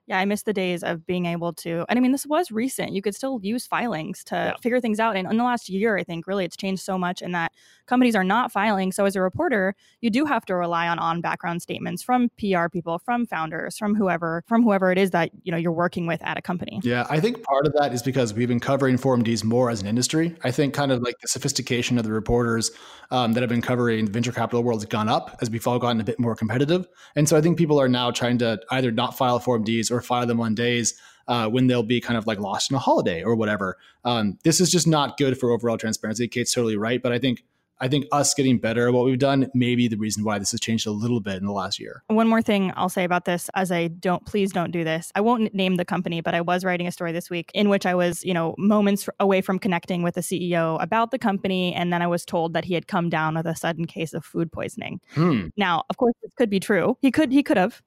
yeah, 0.09 0.19
I 0.19 0.25
miss 0.25 0.43
the 0.43 0.55
days 0.55 0.83
of 0.83 1.07
being 1.07 1.27
able 1.27 1.53
to. 1.53 1.85
And 1.89 1.99
I 1.99 2.01
mean, 2.01 2.13
this 2.13 2.27
was 2.27 2.51
recent. 2.51 2.93
You 2.93 3.03
could 3.03 3.15
still 3.15 3.41
use 3.43 3.67
filings 3.67 4.25
to 4.25 4.35
yeah. 4.35 4.53
figure 4.63 4.81
things 4.81 4.99
out. 4.99 5.17
And 5.17 5.31
in 5.31 5.37
the 5.37 5.45
last 5.45 5.69
year, 5.69 5.99
I 5.99 6.03
think 6.03 6.27
really 6.27 6.47
it's 6.47 6.57
changed 6.57 6.83
so 6.83 6.97
much 6.97 7.21
in 7.21 7.33
that 7.33 7.53
companies 7.87 8.17
are 8.17 8.25
not 8.25 8.51
filing. 8.51 8.91
So 8.91 9.05
as 9.05 9.17
a 9.17 9.21
reporter, 9.21 9.75
you 10.01 10.09
do 10.09 10.25
have 10.25 10.47
to 10.47 10.57
rely 10.57 10.89
on 10.89 10.99
on 10.99 11.21
background 11.21 11.61
statements 11.61 12.03
from 12.03 12.31
PR 12.39 12.69
people, 12.73 12.99
from 12.99 13.27
founders, 13.27 13.77
from 13.77 13.95
whoever, 13.95 14.43
from 14.47 14.63
whoever 14.63 14.91
it 14.91 14.97
is 14.97 15.11
that 15.11 15.31
you 15.43 15.53
know 15.53 15.59
you're 15.59 15.73
working 15.73 16.07
with 16.07 16.23
at 16.23 16.39
a 16.39 16.43
company. 16.43 16.81
Yeah, 16.83 17.07
I 17.11 17.21
think 17.21 17.43
part 17.43 17.67
of 17.67 17.75
that 17.75 17.93
is 17.93 18.03
because 18.03 18.33
we've 18.33 18.49
been 18.49 18.61
covering 18.61 18.97
Form 18.97 19.23
Ds 19.23 19.45
more 19.45 19.71
as 19.71 19.83
an 19.83 19.87
industry. 19.87 20.35
I 20.43 20.51
think 20.51 20.73
kind 20.73 20.91
of 20.91 21.03
like 21.03 21.17
the 21.21 21.29
sophistication 21.29 21.99
of 21.99 22.05
the 22.05 22.13
reporters 22.13 22.71
um, 23.11 23.35
that 23.35 23.43
have 23.43 23.51
been 23.51 23.63
covering 23.63 24.07
the 24.07 24.13
venture 24.13 24.33
capital 24.33 24.63
world 24.63 24.81
has 24.81 24.87
gone 24.87 25.09
up 25.09 25.37
as 25.43 25.51
we've 25.51 25.67
all 25.67 25.79
gotten 25.79 26.01
a 26.01 26.05
bit 26.05 26.19
more 26.19 26.35
competitive. 26.35 26.89
And 27.15 27.29
so 27.29 27.37
I 27.37 27.41
think 27.41 27.59
people 27.59 27.81
are 27.81 27.89
now 27.89 28.11
trying 28.11 28.39
to 28.39 28.61
either 28.71 28.91
not 28.91 29.17
file 29.17 29.39
Form 29.39 29.65
Ds 29.65 29.91
or 29.91 29.98
or 29.99 30.03
fire 30.03 30.27
them 30.27 30.41
on 30.41 30.55
days 30.55 30.95
uh, 31.29 31.49
when 31.49 31.67
they'll 31.67 31.83
be 31.83 32.01
kind 32.01 32.17
of 32.17 32.27
like 32.27 32.39
lost 32.39 32.71
in 32.71 32.77
a 32.77 32.81
holiday 32.81 33.23
or 33.23 33.35
whatever. 33.35 33.77
Um, 34.05 34.39
this 34.45 34.61
is 34.61 34.71
just 34.71 34.87
not 34.87 35.19
good 35.19 35.39
for 35.39 35.51
overall 35.51 35.77
transparency. 35.77 36.27
Kate's 36.27 36.53
totally 36.53 36.77
right, 36.77 37.03
but 37.03 37.13
I 37.13 37.19
think 37.19 37.45
I 37.81 37.89
think 37.89 38.07
us 38.11 38.35
getting 38.35 38.59
better 38.59 38.89
at 38.89 38.95
what 38.95 39.05
we've 39.05 39.19
done 39.19 39.49
may 39.55 39.77
be 39.77 39.89
the 39.89 39.97
reason 39.97 40.25
why 40.25 40.39
this 40.39 40.51
has 40.51 40.61
changed 40.61 40.87
a 40.87 40.91
little 40.91 41.21
bit 41.21 41.37
in 41.37 41.47
the 41.47 41.53
last 41.53 41.79
year. 41.79 42.03
One 42.09 42.29
more 42.29 42.43
thing 42.43 42.73
I'll 42.77 42.89
say 42.89 43.05
about 43.05 43.25
this 43.25 43.49
as 43.55 43.71
I 43.71 43.89
don't 43.89 44.25
please 44.27 44.53
don't 44.53 44.71
do 44.71 44.85
this. 44.85 45.13
I 45.15 45.21
won't 45.21 45.55
name 45.55 45.77
the 45.77 45.85
company, 45.85 46.21
but 46.21 46.35
I 46.35 46.41
was 46.41 46.65
writing 46.65 46.87
a 46.87 46.93
story 46.93 47.13
this 47.13 47.31
week 47.31 47.51
in 47.55 47.69
which 47.69 47.87
I 47.87 47.95
was, 47.95 48.25
you 48.25 48.35
know, 48.35 48.55
moments 48.59 49.09
away 49.21 49.41
from 49.41 49.59
connecting 49.59 50.03
with 50.03 50.15
the 50.15 50.23
CEO 50.23 50.83
about 50.83 51.11
the 51.11 51.19
company 51.19 51.73
and 51.75 51.93
then 51.93 52.03
I 52.03 52.07
was 52.07 52.25
told 52.25 52.53
that 52.55 52.65
he 52.65 52.75
had 52.75 52.89
come 52.89 53.09
down 53.09 53.37
with 53.37 53.47
a 53.47 53.55
sudden 53.55 53.87
case 53.87 54.13
of 54.13 54.25
food 54.25 54.51
poisoning. 54.51 55.01
Hmm. 55.13 55.49
Now, 55.57 55.85
of 55.89 55.97
course 55.99 56.15
this 56.23 56.33
could 56.37 56.51
be 56.51 56.61
true. 56.61 56.97
He 57.01 57.11
could 57.11 57.31
he 57.31 57.43
could 57.43 57.57
have 57.57 57.81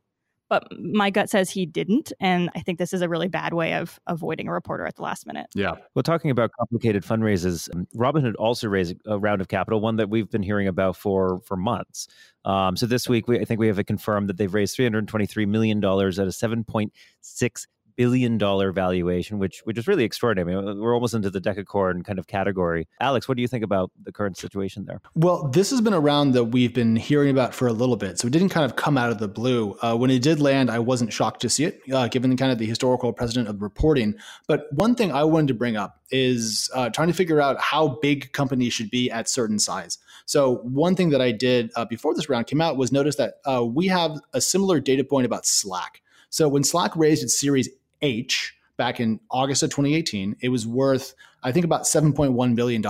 but 0.51 0.67
my 0.77 1.10
gut 1.10 1.29
says 1.29 1.50
he 1.50 1.65
didn't. 1.65 2.12
And 2.20 2.50
I 2.53 2.60
think 2.60 2.77
this 2.77 2.91
is 2.91 3.01
a 3.01 3.08
really 3.08 3.29
bad 3.29 3.53
way 3.53 3.74
of 3.74 4.01
avoiding 4.05 4.50
a 4.50 4.51
reporter 4.51 4.86
at 4.86 4.98
the 4.98 5.01
last 5.01 5.25
minute. 5.25 5.48
Yeah. 5.55 5.75
Well, 5.96 6.03
talking 6.03 6.29
about 6.29 6.51
complicated 6.60 7.03
fundraisers, 7.03 7.74
um, 7.74 7.88
Robinhood 7.96 8.34
also 8.38 8.67
raised 8.67 8.98
a 9.05 9.17
round 9.17 9.39
of 9.39 9.48
capital, 9.48 9.79
one 9.79 9.96
that 9.96 10.10
we've 10.10 10.29
been 10.29 10.43
hearing 10.43 10.67
about 10.67 10.98
for 10.98 11.39
for 11.46 11.55
months. 11.55 12.10
Um, 12.43 12.75
so 12.75 12.86
this 12.86 13.08
week, 13.08 13.29
we, 13.29 13.39
I 13.39 13.46
think 13.46 13.62
we 13.62 13.67
have 13.67 13.79
it 13.79 13.86
confirmed 13.86 14.27
that 14.27 14.36
they've 14.36 14.53
raised 14.53 14.77
$323 14.77 15.48
million 15.48 15.77
at 15.77 15.84
a 15.86 16.34
7.6 16.34 17.67
billion 18.01 18.39
dollar 18.39 18.72
valuation, 18.72 19.38
which 19.38 19.62
which 19.65 19.77
is 19.77 19.88
really 19.88 20.03
extraordinary. 20.03 20.55
I 20.55 20.62
mean, 20.62 20.79
we're 20.79 20.96
almost 20.96 21.13
into 21.13 21.29
the 21.29 21.39
decacorn 21.39 22.03
kind 22.03 22.17
of 22.17 22.25
category. 22.25 22.88
Alex, 23.00 23.27
what 23.27 23.36
do 23.38 23.43
you 23.43 23.48
think 23.48 23.63
about 23.63 23.91
the 24.03 24.12
current 24.12 24.38
situation 24.38 24.86
there? 24.86 25.01
Well, 25.13 25.50
this 25.50 25.70
has 25.70 25.81
been 25.81 25.93
a 25.93 26.00
round 26.00 26.34
that 26.34 26.46
we've 26.46 26.74
been 26.74 26.96
hearing 26.96 27.29
about 27.29 27.53
for 27.53 27.67
a 27.67 27.74
little 27.74 27.98
bit, 27.98 28.17
so 28.17 28.27
it 28.27 28.31
didn't 28.31 28.50
kind 28.50 28.65
of 28.65 28.75
come 28.75 28.98
out 28.98 29.12
of 29.12 29.20
the 29.20 29.27
blue. 29.27 29.77
Uh, 29.84 29.96
when 29.96 30.10
it 30.10 30.24
did 30.24 30.39
land, 30.39 30.72
I 30.72 30.79
wasn't 30.79 31.13
shocked 31.13 31.41
to 31.41 31.50
see 31.50 31.65
it, 31.65 31.81
uh, 31.93 32.08
given 32.08 32.36
kind 32.38 32.51
of 32.51 32.58
the 32.58 32.65
historical 32.65 33.13
precedent 33.13 33.48
of 33.48 33.62
reporting. 33.62 34.15
But 34.48 34.65
one 34.72 34.96
thing 34.96 35.12
I 35.12 35.24
wanted 35.24 35.50
to 35.50 35.53
bring 35.53 35.77
up 35.77 36.01
is 36.10 36.72
uh, 36.74 36.89
trying 36.89 37.10
to 37.10 37.13
figure 37.13 37.39
out 37.39 37.62
how 37.62 38.00
big 38.01 38.34
companies 38.34 38.74
should 38.74 38.89
be 38.89 39.12
at 39.12 39.29
certain 39.29 39.60
size. 39.60 40.00
So 40.25 40.55
one 40.63 40.96
thing 40.96 41.12
that 41.12 41.22
I 41.22 41.31
did 41.31 41.72
uh, 41.75 41.86
before 41.86 42.15
this 42.15 42.29
round 42.29 42.48
came 42.48 42.62
out 42.62 42.77
was 42.77 42.91
notice 42.91 43.17
that 43.17 43.36
uh, 43.46 43.63
we 43.63 43.88
have 43.88 44.20
a 44.34 44.41
similar 44.41 44.79
data 44.79 45.03
point 45.03 45.27
about 45.27 45.46
Slack. 45.46 46.01
So 46.31 46.48
when 46.48 46.63
Slack 46.63 46.96
raised 46.96 47.24
its 47.24 47.38
Series 47.38 47.70
H 48.01 48.55
back 48.77 49.00
in 49.00 49.20
August 49.29 49.63
of 49.63 49.70
2018, 49.70 50.38
it 50.41 50.50
was 50.50 50.65
worth, 50.65 51.13
I 51.43 51.51
think, 51.51 51.65
about 51.65 51.84
$7.1 51.84 52.55
billion, 52.55 52.84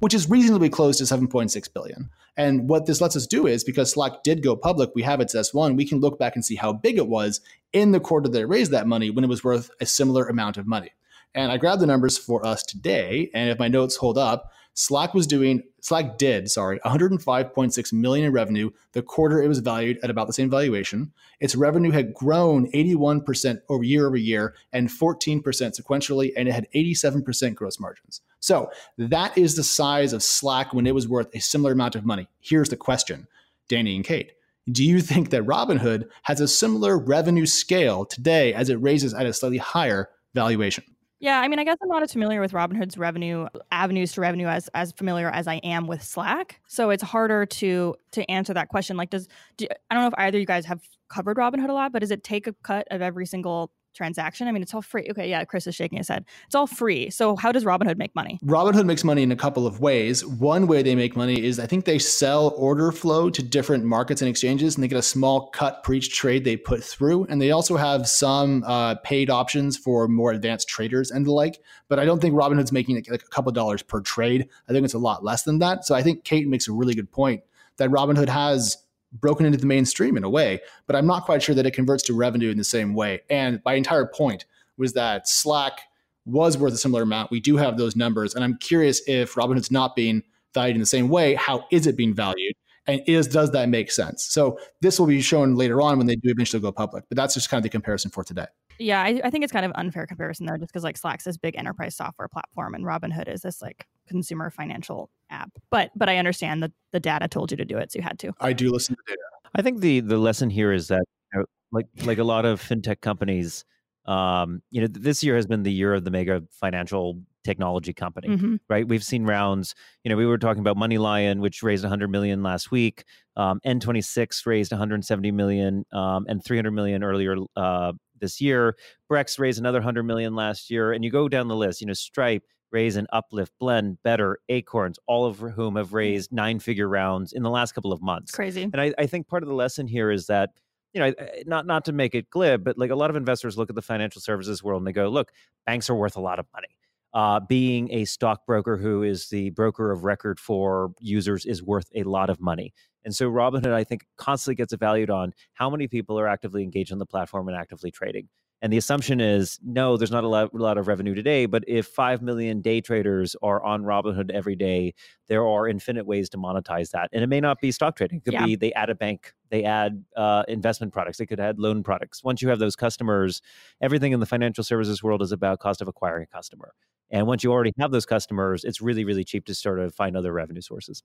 which 0.00 0.14
is 0.14 0.30
reasonably 0.30 0.70
close 0.70 0.98
to 0.98 1.04
7.6 1.04 1.72
billion. 1.74 2.08
And 2.36 2.68
what 2.68 2.86
this 2.86 3.00
lets 3.00 3.16
us 3.16 3.26
do 3.26 3.46
is 3.46 3.62
because 3.62 3.90
Slack 3.90 4.22
did 4.22 4.42
go 4.42 4.56
public, 4.56 4.90
we 4.94 5.02
have 5.02 5.20
its 5.20 5.34
S1, 5.34 5.76
we 5.76 5.86
can 5.86 6.00
look 6.00 6.18
back 6.18 6.34
and 6.34 6.44
see 6.44 6.56
how 6.56 6.72
big 6.72 6.96
it 6.96 7.08
was 7.08 7.40
in 7.72 7.92
the 7.92 8.00
quarter 8.00 8.28
that 8.28 8.40
it 8.40 8.46
raised 8.46 8.70
that 8.72 8.86
money 8.86 9.10
when 9.10 9.24
it 9.24 9.28
was 9.28 9.44
worth 9.44 9.70
a 9.80 9.86
similar 9.86 10.26
amount 10.26 10.56
of 10.56 10.66
money. 10.66 10.90
And 11.34 11.50
I 11.50 11.58
grabbed 11.58 11.82
the 11.82 11.86
numbers 11.86 12.16
for 12.16 12.46
us 12.46 12.62
today. 12.62 13.30
And 13.34 13.50
if 13.50 13.58
my 13.58 13.68
notes 13.68 13.96
hold 13.96 14.16
up, 14.16 14.50
Slack 14.74 15.14
was 15.14 15.26
doing 15.26 15.62
Slack 15.80 16.18
did, 16.18 16.50
sorry, 16.50 16.80
105.6 16.80 17.92
million 17.92 18.26
in 18.26 18.32
revenue 18.32 18.70
the 18.92 19.02
quarter 19.02 19.42
it 19.42 19.48
was 19.48 19.58
valued 19.58 19.98
at 20.02 20.10
about 20.10 20.26
the 20.26 20.32
same 20.32 20.50
valuation. 20.50 21.12
Its 21.40 21.54
revenue 21.54 21.90
had 21.90 22.14
grown 22.14 22.70
81% 22.72 23.60
over 23.68 23.84
year 23.84 24.06
over 24.06 24.16
year 24.16 24.54
and 24.72 24.88
14% 24.88 25.42
sequentially, 25.42 26.32
and 26.36 26.48
it 26.48 26.52
had 26.52 26.68
87% 26.74 27.54
gross 27.54 27.78
margins. 27.78 28.22
So 28.40 28.70
that 28.96 29.36
is 29.36 29.56
the 29.56 29.62
size 29.62 30.12
of 30.12 30.22
Slack 30.22 30.72
when 30.72 30.86
it 30.86 30.94
was 30.94 31.06
worth 31.06 31.28
a 31.34 31.40
similar 31.40 31.72
amount 31.72 31.96
of 31.96 32.06
money. 32.06 32.28
Here's 32.40 32.70
the 32.70 32.76
question, 32.76 33.28
Danny 33.68 33.94
and 33.94 34.04
Kate. 34.04 34.32
Do 34.72 34.82
you 34.82 35.00
think 35.00 35.30
that 35.30 35.44
Robinhood 35.44 36.08
has 36.22 36.40
a 36.40 36.48
similar 36.48 36.98
revenue 36.98 37.46
scale 37.46 38.06
today 38.06 38.54
as 38.54 38.70
it 38.70 38.76
raises 38.76 39.12
at 39.12 39.26
a 39.26 39.34
slightly 39.34 39.58
higher 39.58 40.08
valuation? 40.32 40.84
Yeah, 41.24 41.40
I 41.40 41.48
mean, 41.48 41.58
I 41.58 41.64
guess 41.64 41.78
I'm 41.82 41.88
not 41.88 42.02
as 42.02 42.12
familiar 42.12 42.38
with 42.38 42.52
Robinhood's 42.52 42.98
revenue 42.98 43.48
avenues 43.72 44.12
to 44.12 44.20
revenue 44.20 44.46
as 44.46 44.68
as 44.74 44.92
familiar 44.92 45.30
as 45.30 45.48
I 45.48 45.54
am 45.64 45.86
with 45.86 46.02
Slack. 46.02 46.60
So 46.68 46.90
it's 46.90 47.02
harder 47.02 47.46
to 47.46 47.94
to 48.12 48.30
answer 48.30 48.52
that 48.52 48.68
question. 48.68 48.98
Like, 48.98 49.08
does 49.08 49.26
do, 49.56 49.66
I 49.90 49.94
don't 49.94 50.02
know 50.04 50.08
if 50.08 50.14
either 50.18 50.36
of 50.36 50.40
you 50.40 50.46
guys 50.46 50.66
have 50.66 50.82
covered 51.08 51.38
Robinhood 51.38 51.70
a 51.70 51.72
lot, 51.72 51.92
but 51.92 52.00
does 52.00 52.10
it 52.10 52.24
take 52.24 52.46
a 52.46 52.52
cut 52.62 52.86
of 52.90 53.00
every 53.00 53.24
single 53.24 53.72
transaction? 53.94 54.48
I 54.48 54.52
mean, 54.52 54.62
it's 54.62 54.74
all 54.74 54.82
free. 54.82 55.06
Okay, 55.10 55.28
yeah, 55.28 55.44
Chris 55.44 55.66
is 55.66 55.74
shaking 55.74 55.98
his 55.98 56.08
head. 56.08 56.24
It's 56.46 56.54
all 56.54 56.66
free. 56.66 57.10
So 57.10 57.36
how 57.36 57.52
does 57.52 57.64
Robinhood 57.64 57.96
make 57.96 58.14
money? 58.14 58.38
Robinhood 58.44 58.86
makes 58.86 59.04
money 59.04 59.22
in 59.22 59.32
a 59.32 59.36
couple 59.36 59.66
of 59.66 59.80
ways. 59.80 60.24
One 60.24 60.66
way 60.66 60.82
they 60.82 60.94
make 60.94 61.16
money 61.16 61.42
is 61.42 61.58
I 61.58 61.66
think 61.66 61.84
they 61.84 61.98
sell 61.98 62.54
order 62.56 62.92
flow 62.92 63.30
to 63.30 63.42
different 63.42 63.84
markets 63.84 64.20
and 64.20 64.28
exchanges, 64.28 64.74
and 64.74 64.84
they 64.84 64.88
get 64.88 64.98
a 64.98 65.02
small 65.02 65.48
cut 65.48 65.82
per 65.82 65.94
each 65.94 66.14
trade 66.14 66.44
they 66.44 66.56
put 66.56 66.82
through. 66.82 67.24
And 67.24 67.40
they 67.40 67.50
also 67.50 67.76
have 67.76 68.08
some 68.08 68.64
uh, 68.66 68.96
paid 68.96 69.30
options 69.30 69.76
for 69.76 70.08
more 70.08 70.32
advanced 70.32 70.68
traders 70.68 71.10
and 71.10 71.26
the 71.26 71.32
like. 71.32 71.60
But 71.88 71.98
I 71.98 72.04
don't 72.04 72.20
think 72.20 72.34
Robinhood's 72.34 72.72
making 72.72 72.96
like 72.96 73.22
a 73.22 73.28
couple 73.28 73.52
dollars 73.52 73.82
per 73.82 74.00
trade. 74.00 74.48
I 74.68 74.72
think 74.72 74.84
it's 74.84 74.94
a 74.94 74.98
lot 74.98 75.24
less 75.24 75.42
than 75.42 75.58
that. 75.60 75.84
So 75.84 75.94
I 75.94 76.02
think 76.02 76.24
Kate 76.24 76.48
makes 76.48 76.68
a 76.68 76.72
really 76.72 76.94
good 76.94 77.10
point 77.10 77.42
that 77.76 77.90
Robinhood 77.90 78.28
has 78.28 78.76
broken 79.20 79.46
into 79.46 79.58
the 79.58 79.66
mainstream 79.66 80.16
in 80.16 80.24
a 80.24 80.30
way, 80.30 80.60
but 80.86 80.96
I'm 80.96 81.06
not 81.06 81.24
quite 81.24 81.42
sure 81.42 81.54
that 81.54 81.66
it 81.66 81.72
converts 81.72 82.02
to 82.04 82.14
revenue 82.14 82.50
in 82.50 82.58
the 82.58 82.64
same 82.64 82.94
way. 82.94 83.22
And 83.30 83.60
my 83.64 83.74
entire 83.74 84.06
point 84.06 84.44
was 84.76 84.92
that 84.94 85.28
Slack 85.28 85.80
was 86.26 86.58
worth 86.58 86.72
a 86.72 86.78
similar 86.78 87.02
amount. 87.02 87.30
We 87.30 87.40
do 87.40 87.56
have 87.56 87.76
those 87.76 87.96
numbers, 87.96 88.34
and 88.34 88.42
I'm 88.42 88.56
curious 88.58 89.02
if 89.06 89.34
Robinhood's 89.34 89.70
not 89.70 89.94
being 89.94 90.22
valued 90.52 90.76
in 90.76 90.80
the 90.80 90.86
same 90.86 91.08
way. 91.08 91.34
How 91.34 91.66
is 91.70 91.86
it 91.86 91.96
being 91.96 92.14
valued? 92.14 92.54
And 92.86 93.00
is 93.06 93.26
does 93.26 93.50
that 93.52 93.68
make 93.68 93.90
sense? 93.90 94.24
So 94.24 94.58
this 94.82 94.98
will 94.98 95.06
be 95.06 95.22
shown 95.22 95.54
later 95.54 95.80
on 95.80 95.96
when 95.96 96.06
they 96.06 96.16
do 96.16 96.30
eventually 96.30 96.60
go 96.60 96.70
public. 96.70 97.04
But 97.08 97.16
that's 97.16 97.32
just 97.32 97.48
kind 97.48 97.58
of 97.58 97.62
the 97.62 97.70
comparison 97.70 98.10
for 98.10 98.22
today. 98.24 98.46
Yeah, 98.78 99.02
I, 99.02 99.20
I 99.24 99.30
think 99.30 99.44
it's 99.44 99.52
kind 99.52 99.64
of 99.64 99.72
unfair 99.74 100.06
comparison 100.06 100.46
though, 100.46 100.56
just 100.58 100.70
because 100.70 100.84
like 100.84 100.96
Slack's 100.96 101.24
this 101.24 101.38
big 101.38 101.56
enterprise 101.56 101.96
software 101.96 102.28
platform 102.28 102.74
and 102.74 102.84
Robinhood 102.84 103.32
is 103.32 103.42
this 103.42 103.62
like 103.62 103.86
consumer 104.06 104.50
financial 104.50 105.10
app. 105.34 105.50
But 105.70 105.90
but 105.94 106.08
I 106.08 106.16
understand 106.16 106.62
that 106.62 106.72
the 106.92 107.00
data 107.00 107.28
told 107.28 107.50
you 107.50 107.56
to 107.56 107.64
do 107.64 107.76
it, 107.78 107.92
so 107.92 107.98
you 107.98 108.02
had 108.02 108.18
to. 108.20 108.32
I 108.40 108.52
do 108.52 108.70
listen 108.70 108.94
to 108.94 109.02
data. 109.06 109.20
I 109.54 109.62
think 109.62 109.80
the 109.80 110.00
the 110.00 110.18
lesson 110.18 110.50
here 110.50 110.72
is 110.72 110.88
that 110.88 111.04
you 111.32 111.40
know, 111.40 111.46
like 111.72 111.86
like 112.04 112.18
a 112.18 112.24
lot 112.24 112.44
of 112.44 112.62
fintech 112.62 113.00
companies, 113.00 113.64
um, 114.06 114.62
you 114.70 114.80
know, 114.80 114.88
this 114.90 115.22
year 115.22 115.36
has 115.36 115.46
been 115.46 115.62
the 115.62 115.72
year 115.72 115.94
of 115.94 116.04
the 116.04 116.10
mega 116.10 116.42
financial 116.50 117.20
technology 117.44 117.92
company, 117.92 118.28
mm-hmm. 118.28 118.56
right? 118.68 118.88
We've 118.88 119.04
seen 119.04 119.24
rounds. 119.24 119.74
You 120.02 120.10
know, 120.10 120.16
we 120.16 120.26
were 120.26 120.38
talking 120.38 120.60
about 120.60 120.76
MoneyLion, 120.76 121.40
which 121.40 121.62
raised 121.62 121.84
100 121.84 122.08
million 122.08 122.42
last 122.42 122.70
week. 122.70 123.04
Um, 123.36 123.60
N26 123.66 124.46
raised 124.46 124.72
170 124.72 125.30
million 125.30 125.84
um, 125.92 126.24
and 126.28 126.42
300 126.42 126.70
million 126.70 127.04
earlier 127.04 127.36
uh, 127.56 127.92
this 128.18 128.40
year. 128.40 128.76
Brex 129.10 129.38
raised 129.38 129.60
another 129.60 129.78
100 129.78 130.02
million 130.04 130.34
last 130.34 130.70
year, 130.70 130.92
and 130.92 131.04
you 131.04 131.10
go 131.10 131.28
down 131.28 131.48
the 131.48 131.56
list. 131.56 131.80
You 131.80 131.86
know, 131.86 131.92
Stripe, 131.92 132.42
Raise 132.74 132.96
and 132.96 133.06
Uplift, 133.12 133.52
Blend, 133.60 134.02
Better, 134.02 134.38
Acorns, 134.48 134.98
all 135.06 135.24
of 135.24 135.38
whom 135.38 135.76
have 135.76 135.94
raised 135.94 136.32
nine 136.32 136.58
figure 136.58 136.88
rounds 136.88 137.32
in 137.32 137.44
the 137.44 137.50
last 137.50 137.72
couple 137.72 137.92
of 137.92 138.02
months. 138.02 138.32
Crazy. 138.32 138.64
And 138.64 138.80
I, 138.80 138.92
I 138.98 139.06
think 139.06 139.28
part 139.28 139.44
of 139.44 139.48
the 139.48 139.54
lesson 139.54 139.86
here 139.86 140.10
is 140.10 140.26
that 140.26 140.50
you 140.92 141.00
know, 141.00 141.12
not 141.46 141.66
not 141.66 141.84
to 141.86 141.92
make 141.92 142.14
it 142.14 142.30
glib, 142.30 142.62
but 142.62 142.78
like 142.78 142.90
a 142.90 142.94
lot 142.94 143.10
of 143.10 143.16
investors 143.16 143.56
look 143.56 143.68
at 143.68 143.74
the 143.74 143.82
financial 143.82 144.20
services 144.20 144.62
world 144.62 144.80
and 144.80 144.86
they 144.86 144.92
go, 144.92 145.08
look, 145.08 145.32
banks 145.66 145.88
are 145.90 145.94
worth 145.94 146.16
a 146.16 146.20
lot 146.20 146.38
of 146.38 146.46
money. 146.52 146.76
Uh, 147.12 147.40
being 147.40 147.92
a 147.92 148.04
stockbroker 148.04 148.76
who 148.76 149.02
is 149.04 149.28
the 149.28 149.50
broker 149.50 149.92
of 149.92 150.02
record 150.02 150.40
for 150.40 150.92
users 151.00 151.46
is 151.46 151.62
worth 151.62 151.88
a 151.94 152.02
lot 152.02 152.28
of 152.28 152.40
money. 152.40 152.72
And 153.04 153.14
so 153.14 153.30
Robinhood, 153.30 153.72
I 153.72 153.84
think, 153.84 154.04
constantly 154.16 154.56
gets 154.56 154.72
evaluated 154.72 155.10
on 155.10 155.32
how 155.52 155.70
many 155.70 155.86
people 155.86 156.18
are 156.18 156.26
actively 156.26 156.62
engaged 156.62 156.92
on 156.92 156.98
the 156.98 157.06
platform 157.06 157.48
and 157.48 157.56
actively 157.56 157.92
trading. 157.92 158.28
And 158.64 158.72
the 158.72 158.78
assumption 158.78 159.20
is 159.20 159.60
no, 159.62 159.98
there's 159.98 160.10
not 160.10 160.24
a 160.24 160.26
lot, 160.26 160.54
a 160.54 160.56
lot, 160.56 160.78
of 160.78 160.88
revenue 160.88 161.14
today, 161.14 161.44
but 161.44 161.64
if 161.68 161.86
5 161.86 162.22
million 162.22 162.62
day 162.62 162.80
traders 162.80 163.36
are 163.42 163.62
on 163.62 163.82
Robinhood 163.82 164.30
every 164.30 164.56
day, 164.56 164.94
there 165.28 165.46
are 165.46 165.68
infinite 165.68 166.06
ways 166.06 166.30
to 166.30 166.38
monetize 166.38 166.90
that. 166.92 167.10
And 167.12 167.22
it 167.22 167.26
may 167.26 167.42
not 167.42 167.60
be 167.60 167.70
stock 167.70 167.94
trading. 167.94 168.20
It 168.20 168.24
could 168.24 168.32
yeah. 168.32 168.46
be 168.46 168.56
they 168.56 168.72
add 168.72 168.88
a 168.88 168.94
bank, 168.94 169.34
they 169.50 169.64
add 169.64 170.02
uh, 170.16 170.44
investment 170.48 170.94
products, 170.94 171.18
they 171.18 171.26
could 171.26 171.40
add 171.40 171.58
loan 171.58 171.82
products. 171.82 172.24
Once 172.24 172.40
you 172.40 172.48
have 172.48 172.58
those 172.58 172.74
customers, 172.74 173.42
everything 173.82 174.12
in 174.12 174.20
the 174.20 174.24
financial 174.24 174.64
services 174.64 175.02
world 175.02 175.20
is 175.20 175.30
about 175.30 175.58
cost 175.58 175.82
of 175.82 175.88
acquiring 175.88 176.22
a 176.22 176.34
customer. 176.34 176.72
And 177.10 177.26
once 177.26 177.44
you 177.44 177.52
already 177.52 177.74
have 177.78 177.90
those 177.90 178.06
customers, 178.06 178.64
it's 178.64 178.80
really, 178.80 179.04
really 179.04 179.24
cheap 179.24 179.44
to 179.44 179.54
sort 179.54 179.78
of 179.78 179.94
find 179.94 180.16
other 180.16 180.32
revenue 180.32 180.62
sources. 180.62 181.02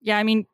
Yeah, 0.00 0.18
I 0.18 0.24
mean, 0.24 0.44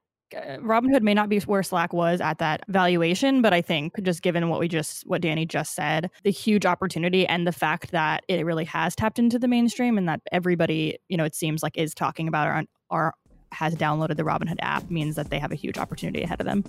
Robinhood 0.61 1.03
may 1.03 1.15
not 1.15 1.29
be 1.29 1.39
where 1.41 1.63
Slack 1.63 1.93
was 1.93 2.21
at 2.21 2.39
that 2.39 2.63
valuation, 2.69 3.43
but 3.43 3.53
I 3.53 3.63
think 3.63 4.01
just 4.03 4.23
given 4.23 4.49
what 4.49 4.61
we 4.61 4.69
just 4.69 5.07
what 5.07 5.21
Danny 5.21 5.47
just 5.47 5.75
said, 5.75 6.11
the 6.23 6.31
huge 6.31 6.67
opportunity 6.67 7.27
and 7.27 7.47
the 7.47 7.53
fact 7.53 7.91
that 7.93 8.25
it 8.29 8.45
really 8.45 8.65
has 8.65 8.95
tapped 8.95 9.19
into 9.19 9.39
the 9.39 9.49
mainstream 9.49 9.99
and 9.99 10.09
that 10.09 10.21
everybody, 10.33 10.99
you 11.09 11.17
know, 11.17 11.25
it 11.25 11.35
seems 11.35 11.63
like 11.63 11.77
is 11.77 11.95
talking 11.95 12.29
about 12.29 12.49
or, 12.49 12.65
or 12.91 13.15
has 13.53 13.75
downloaded 13.75 14.17
the 14.17 14.25
Robinhood 14.25 14.59
app 14.61 14.91
means 14.91 15.17
that 15.17 15.31
they 15.31 15.39
have 15.39 15.53
a 15.53 15.57
huge 15.57 15.79
opportunity 15.79 16.23
ahead 16.23 16.41
of 16.41 16.47
them. 16.47 16.65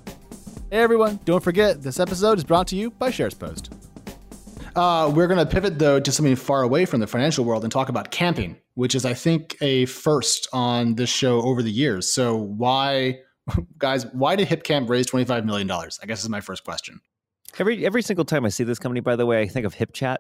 Hey 0.72 0.82
everyone, 0.82 1.20
don't 1.26 1.44
forget 1.44 1.82
this 1.82 2.00
episode 2.00 2.38
is 2.38 2.44
brought 2.44 2.68
to 2.68 2.76
you 2.76 2.92
by 2.92 3.10
SharesPost. 3.10 3.70
Uh, 4.76 5.10
we're 5.16 5.28
going 5.28 5.40
to 5.40 5.46
pivot 5.46 5.80
though 5.80 6.00
to 6.00 6.12
something 6.12 6.36
far 6.36 6.62
away 6.62 6.86
from 6.86 7.00
the 7.00 7.08
financial 7.08 7.46
world 7.46 7.64
and 7.64 7.72
talk 7.72 7.88
about 7.88 8.12
camping, 8.12 8.58
which 8.74 8.94
is 8.94 9.06
I 9.06 9.14
think 9.14 9.56
a 9.62 9.86
first 9.86 10.48
on 10.52 10.96
this 10.96 11.10
show 11.10 11.42
over 11.42 11.64
the 11.64 11.72
years. 11.72 12.12
So 12.12 12.36
why 12.36 13.20
guys, 13.78 14.06
why 14.14 14.36
did 14.36 14.48
HipCamp 14.48 14.90
raise 14.90 15.08
$25 15.08 15.46
million? 15.46 15.70
I 15.72 16.06
guess 16.06 16.24
is 16.24 16.30
my 16.30 16.42
first 16.42 16.64
question. 16.64 17.02
Every 17.58 17.86
every 17.86 18.02
single 18.02 18.26
time 18.26 18.44
I 18.44 18.50
see 18.50 18.66
this 18.66 18.80
company, 18.80 19.00
by 19.00 19.16
the 19.16 19.26
way, 19.26 19.42
I 19.42 19.48
think 19.48 19.66
of 19.66 19.74
HipChat, 19.74 20.18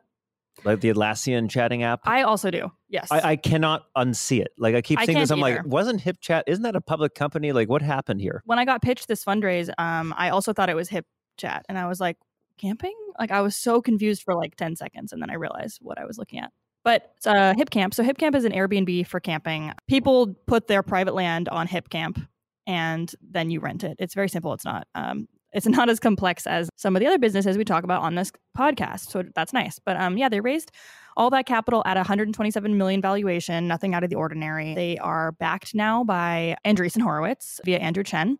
like 0.63 0.79
the 0.79 0.93
Atlassian 0.93 1.49
chatting 1.49 1.83
app. 1.83 1.99
I 2.05 2.21
also 2.21 2.49
do. 2.49 2.71
Yes. 2.87 3.11
I, 3.11 3.31
I 3.31 3.35
cannot 3.35 3.87
unsee 3.97 4.39
it. 4.39 4.53
Like 4.57 4.73
I 4.73 4.81
keep 4.81 4.99
I 4.99 5.05
seeing 5.05 5.19
this. 5.19 5.31
I'm 5.31 5.43
either. 5.43 5.57
like, 5.57 5.65
wasn't 5.65 6.01
HipChat? 6.01 6.43
Isn't 6.47 6.63
that 6.63 6.77
a 6.77 6.81
public 6.81 7.13
company? 7.13 7.51
Like, 7.51 7.67
what 7.67 7.81
happened 7.81 8.21
here? 8.21 8.41
When 8.45 8.57
I 8.57 8.63
got 8.63 8.81
pitched 8.81 9.09
this 9.09 9.25
fundraise, 9.25 9.69
um, 9.77 10.13
I 10.17 10.29
also 10.29 10.53
thought 10.53 10.69
it 10.69 10.77
was 10.77 10.89
HipChat, 10.89 11.63
and 11.67 11.77
I 11.77 11.87
was 11.87 11.99
like, 11.99 12.17
camping? 12.57 12.95
Like 13.19 13.31
I 13.31 13.41
was 13.41 13.55
so 13.55 13.81
confused 13.81 14.23
for 14.23 14.35
like 14.35 14.55
10 14.55 14.75
seconds, 14.75 15.13
and 15.13 15.21
then 15.21 15.29
I 15.29 15.35
realized 15.35 15.79
what 15.81 15.99
I 15.99 16.05
was 16.05 16.17
looking 16.17 16.39
at. 16.39 16.51
But 16.83 17.13
uh, 17.25 17.53
HipCamp. 17.55 17.93
So 17.93 18.03
HipCamp 18.03 18.35
is 18.35 18.45
an 18.45 18.51
Airbnb 18.51 19.07
for 19.07 19.19
camping. 19.19 19.71
People 19.87 20.35
put 20.45 20.67
their 20.67 20.83
private 20.83 21.15
land 21.15 21.49
on 21.49 21.67
HipCamp 21.67 22.27
and 22.67 23.13
then 23.21 23.49
you 23.49 23.59
rent 23.59 23.83
it. 23.83 23.95
It's 23.99 24.13
very 24.13 24.29
simple. 24.29 24.53
It's 24.53 24.65
not 24.65 24.87
um, 24.95 25.27
it's 25.55 25.65
not 25.77 25.89
as 25.89 25.99
complex 25.99 26.45
as 26.45 26.69
some 26.75 26.95
of 26.95 26.99
the 26.99 27.07
other 27.07 27.17
businesses 27.17 27.57
we 27.57 27.65
talk 27.65 27.83
about 27.83 28.01
on 28.01 28.15
this 28.15 28.31
podcast. 28.55 29.09
So 29.09 29.23
that's 29.33 29.53
nice. 29.53 29.79
But 29.79 29.97
um, 29.97 30.17
yeah, 30.17 30.29
they 30.29 30.41
raised 30.41 30.71
all 31.17 31.29
that 31.29 31.45
capital 31.45 31.81
at 31.85 31.95
127 31.95 32.77
million 32.77 33.01
valuation, 33.01 33.67
nothing 33.67 33.95
out 33.95 34.03
of 34.03 34.09
the 34.09 34.17
ordinary. 34.17 34.75
They 34.75 34.97
are 34.97 35.31
backed 35.33 35.73
now 35.73 36.03
by 36.03 36.57
Andreessen 36.65 37.01
Horowitz 37.01 37.61
via 37.63 37.77
Andrew 37.77 38.03
Chen. 38.03 38.37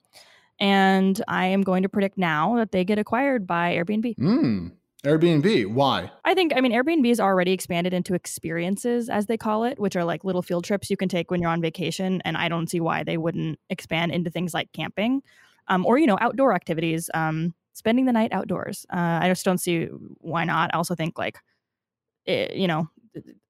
And 0.60 1.22
I 1.28 1.48
am 1.48 1.64
going 1.64 1.84
to 1.84 1.90
predict 1.90 2.18
now 2.18 2.56
that 2.58 2.72
they 2.72 2.86
get 2.86 3.00
acquired 3.00 3.48
by 3.48 3.76
Airbnb. 3.76 4.16
Mm. 4.18 4.72
Airbnb, 5.06 5.68
why? 5.68 6.12
I 6.26 6.34
think, 6.34 6.54
I 6.56 6.62
mean, 6.62 6.72
Airbnb 6.72 7.10
is 7.10 7.20
already 7.20 7.52
expanded 7.52 7.94
into 7.94 8.14
experiences, 8.14 9.10
as 9.10 9.28
they 9.28 9.38
call 9.38 9.64
it, 9.64 9.80
which 9.80 9.96
are 9.96 10.04
like 10.04 10.24
little 10.24 10.42
field 10.42 10.64
trips 10.66 10.90
you 10.90 10.98
can 10.98 11.08
take 11.08 11.30
when 11.30 11.42
you're 11.42 11.52
on 11.52 11.62
vacation. 11.62 12.22
And 12.26 12.36
I 12.36 12.50
don't 12.50 12.70
see 12.70 12.80
why 12.80 13.04
they 13.04 13.18
wouldn't 13.18 13.60
expand 13.70 14.12
into 14.12 14.30
things 14.30 14.54
like 14.54 14.72
camping 14.74 15.22
um, 15.68 15.86
or, 15.86 15.98
you 15.98 16.08
know, 16.08 16.18
outdoor 16.22 16.54
activities, 16.54 17.10
um, 17.14 17.54
spending 17.74 18.06
the 18.06 18.14
night 18.14 18.34
outdoors. 18.34 18.86
Uh, 18.92 19.20
I 19.22 19.30
just 19.30 19.46
don't 19.46 19.60
see 19.60 19.86
why 20.20 20.44
not. 20.44 20.72
I 20.74 20.78
also 20.78 20.96
think, 20.96 21.18
like, 21.18 21.40
it, 22.26 22.56
you 22.56 22.68
know, 22.68 22.90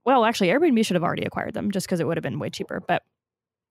well, 0.06 0.26
actually, 0.26 0.50
Airbnb 0.50 0.86
should 0.86 0.96
have 0.96 1.04
already 1.04 1.24
acquired 1.24 1.54
them 1.54 1.72
just 1.72 1.88
because 1.88 2.00
it 2.00 2.08
would 2.08 2.18
have 2.18 2.24
been 2.24 2.40
way 2.40 2.50
cheaper. 2.50 2.84
But 2.88 3.04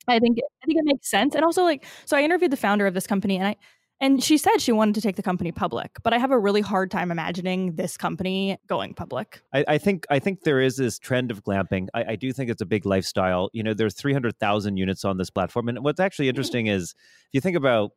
I 0.09 0.19
think 0.19 0.39
I 0.39 0.67
think 0.67 0.79
it 0.79 0.85
makes 0.85 1.11
sense. 1.11 1.35
And 1.35 1.45
also, 1.45 1.63
like, 1.63 1.85
so 2.05 2.17
I 2.17 2.23
interviewed 2.23 2.51
the 2.51 2.57
founder 2.57 2.87
of 2.87 2.95
this 2.95 3.07
company, 3.07 3.37
and 3.37 3.47
I 3.47 3.57
And 4.01 4.23
she 4.23 4.37
said 4.39 4.59
she 4.61 4.73
wanted 4.73 4.97
to 4.97 5.01
take 5.01 5.17
the 5.17 5.23
company 5.23 5.53
public, 5.53 5.97
but 6.03 6.13
I 6.13 6.19
have 6.19 6.31
a 6.31 6.39
really 6.39 6.61
hard 6.61 6.91
time 6.91 7.11
imagining 7.11 7.77
this 7.77 7.97
company 7.97 8.59
going 8.67 8.93
public. 8.93 9.41
I, 9.53 9.65
I 9.69 9.79
think 9.79 10.07
I 10.11 10.19
think 10.19 10.43
there 10.43 10.61
is 10.61 10.77
this 10.77 10.99
trend 10.99 11.31
of 11.31 11.45
glamping. 11.45 11.89
I, 11.95 12.05
I 12.11 12.17
do 12.17 12.33
think 12.33 12.51
it's 12.51 12.61
a 12.61 12.67
big 12.67 12.87
lifestyle. 12.87 13.51
You 13.53 13.63
know, 13.63 13.73
there's 13.73 13.95
300,000 13.95 14.77
units 14.77 15.05
on 15.05 15.17
this 15.17 15.31
platform, 15.31 15.69
and 15.69 15.83
what's 15.83 16.01
actually 16.01 16.27
mm-hmm. 16.27 16.31
interesting 16.31 16.67
is 16.67 16.95
if 17.29 17.29
you 17.33 17.41
think 17.41 17.57
about 17.57 17.93